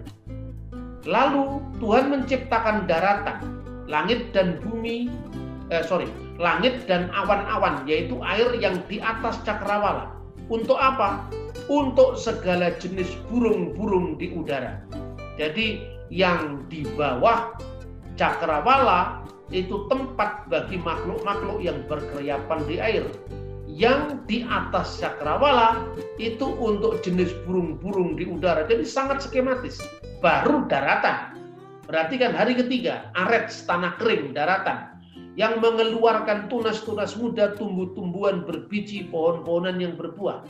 [1.08, 5.10] Lalu Tuhan menciptakan daratan, langit dan bumi,
[5.74, 6.06] eh, sorry,
[6.38, 10.14] langit dan awan-awan, yaitu air yang di atas cakrawala.
[10.52, 11.26] Untuk apa?
[11.72, 14.84] Untuk segala jenis burung-burung di udara.
[15.40, 15.80] Jadi
[16.12, 17.56] yang di bawah
[18.20, 19.21] cakrawala
[19.52, 23.06] itu tempat bagi makhluk-makhluk yang berkeriapan di air.
[23.72, 25.88] Yang di atas cakrawala
[26.20, 28.68] itu untuk jenis burung-burung di udara.
[28.68, 29.80] Jadi sangat skematis.
[30.20, 31.39] Baru daratan.
[31.88, 34.91] Berarti kan hari ketiga, aret, tanah kering, daratan
[35.39, 40.43] yang mengeluarkan tunas-tunas muda, tumbuh-tumbuhan berbiji, pohon-pohonan yang berbuah.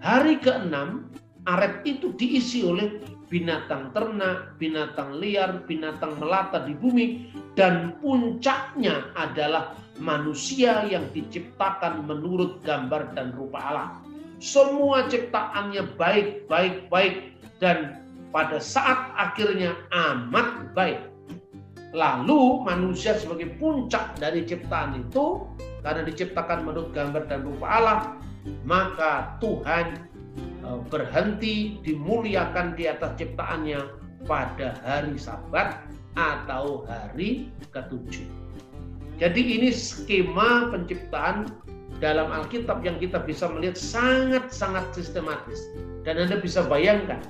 [0.00, 1.12] Hari keenam,
[1.44, 9.76] aret itu diisi oleh binatang ternak, binatang liar, binatang melata di bumi, dan puncaknya adalah
[10.00, 13.88] manusia yang diciptakan menurut gambar dan rupa Allah.
[14.40, 17.14] Semua ciptaannya baik, baik, baik,
[17.60, 18.00] dan
[18.32, 21.00] pada saat akhirnya amat baik.
[21.92, 25.48] Lalu manusia sebagai puncak dari ciptaan itu
[25.80, 28.00] karena diciptakan menurut gambar dan rupa Allah,
[28.64, 30.07] maka Tuhan
[30.92, 33.80] berhenti dimuliakan di atas ciptaannya
[34.26, 35.86] pada hari Sabat
[36.18, 38.26] atau hari ketujuh.
[39.18, 41.50] Jadi ini skema penciptaan
[41.98, 45.58] dalam Alkitab yang kita bisa melihat sangat-sangat sistematis.
[46.06, 47.20] Dan Anda bisa bayangkan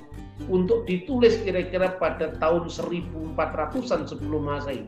[0.47, 4.85] untuk ditulis kira-kira pada tahun 1400-an sebelum Masehi.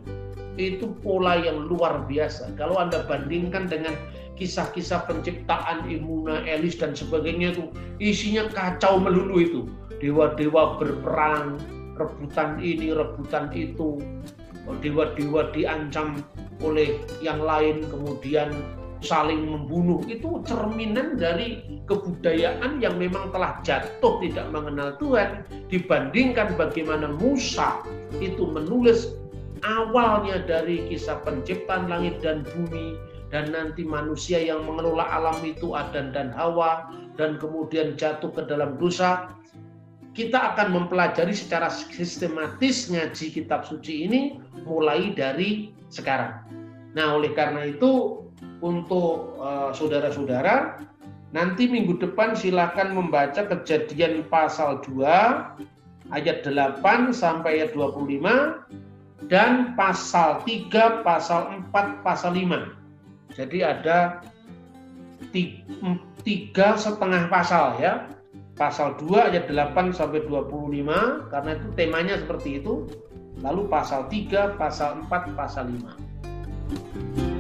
[0.60, 2.56] Itu pola yang luar biasa.
[2.60, 3.96] Kalau Anda bandingkan dengan
[4.36, 7.70] kisah-kisah penciptaan Imuna, Elis dan sebagainya itu
[8.02, 9.62] isinya kacau melulu itu.
[10.02, 11.62] Dewa-dewa berperang,
[11.96, 14.02] rebutan ini, rebutan itu.
[14.82, 16.26] Dewa-dewa diancam
[16.62, 18.54] oleh yang lain, kemudian
[19.02, 25.42] saling membunuh itu cerminan dari kebudayaan yang memang telah jatuh tidak mengenal Tuhan
[25.74, 27.82] dibandingkan bagaimana Musa
[28.22, 29.18] itu menulis
[29.66, 32.98] awalnya dari kisah penciptaan langit dan bumi
[33.32, 38.76] dan nanti manusia yang mengelola alam itu Adan dan Hawa dan kemudian jatuh ke dalam
[38.76, 39.32] dosa
[40.12, 46.36] kita akan mempelajari secara sistematis ngaji kitab suci ini mulai dari sekarang.
[46.92, 48.20] Nah, oleh karena itu
[48.60, 50.84] untuk eh, saudara-saudara
[51.32, 56.84] nanti minggu depan silakan membaca kejadian pasal 2 ayat 8
[57.16, 58.91] sampai ayat 25
[59.30, 62.74] dan pasal 3, pasal 4, pasal 5.
[63.38, 64.22] Jadi ada
[66.26, 68.10] tiga setengah pasal ya.
[68.58, 72.86] Pasal 2 ayat 8 sampai 25 karena itu temanya seperti itu.
[73.42, 77.31] Lalu pasal 3, pasal 4, pasal 5.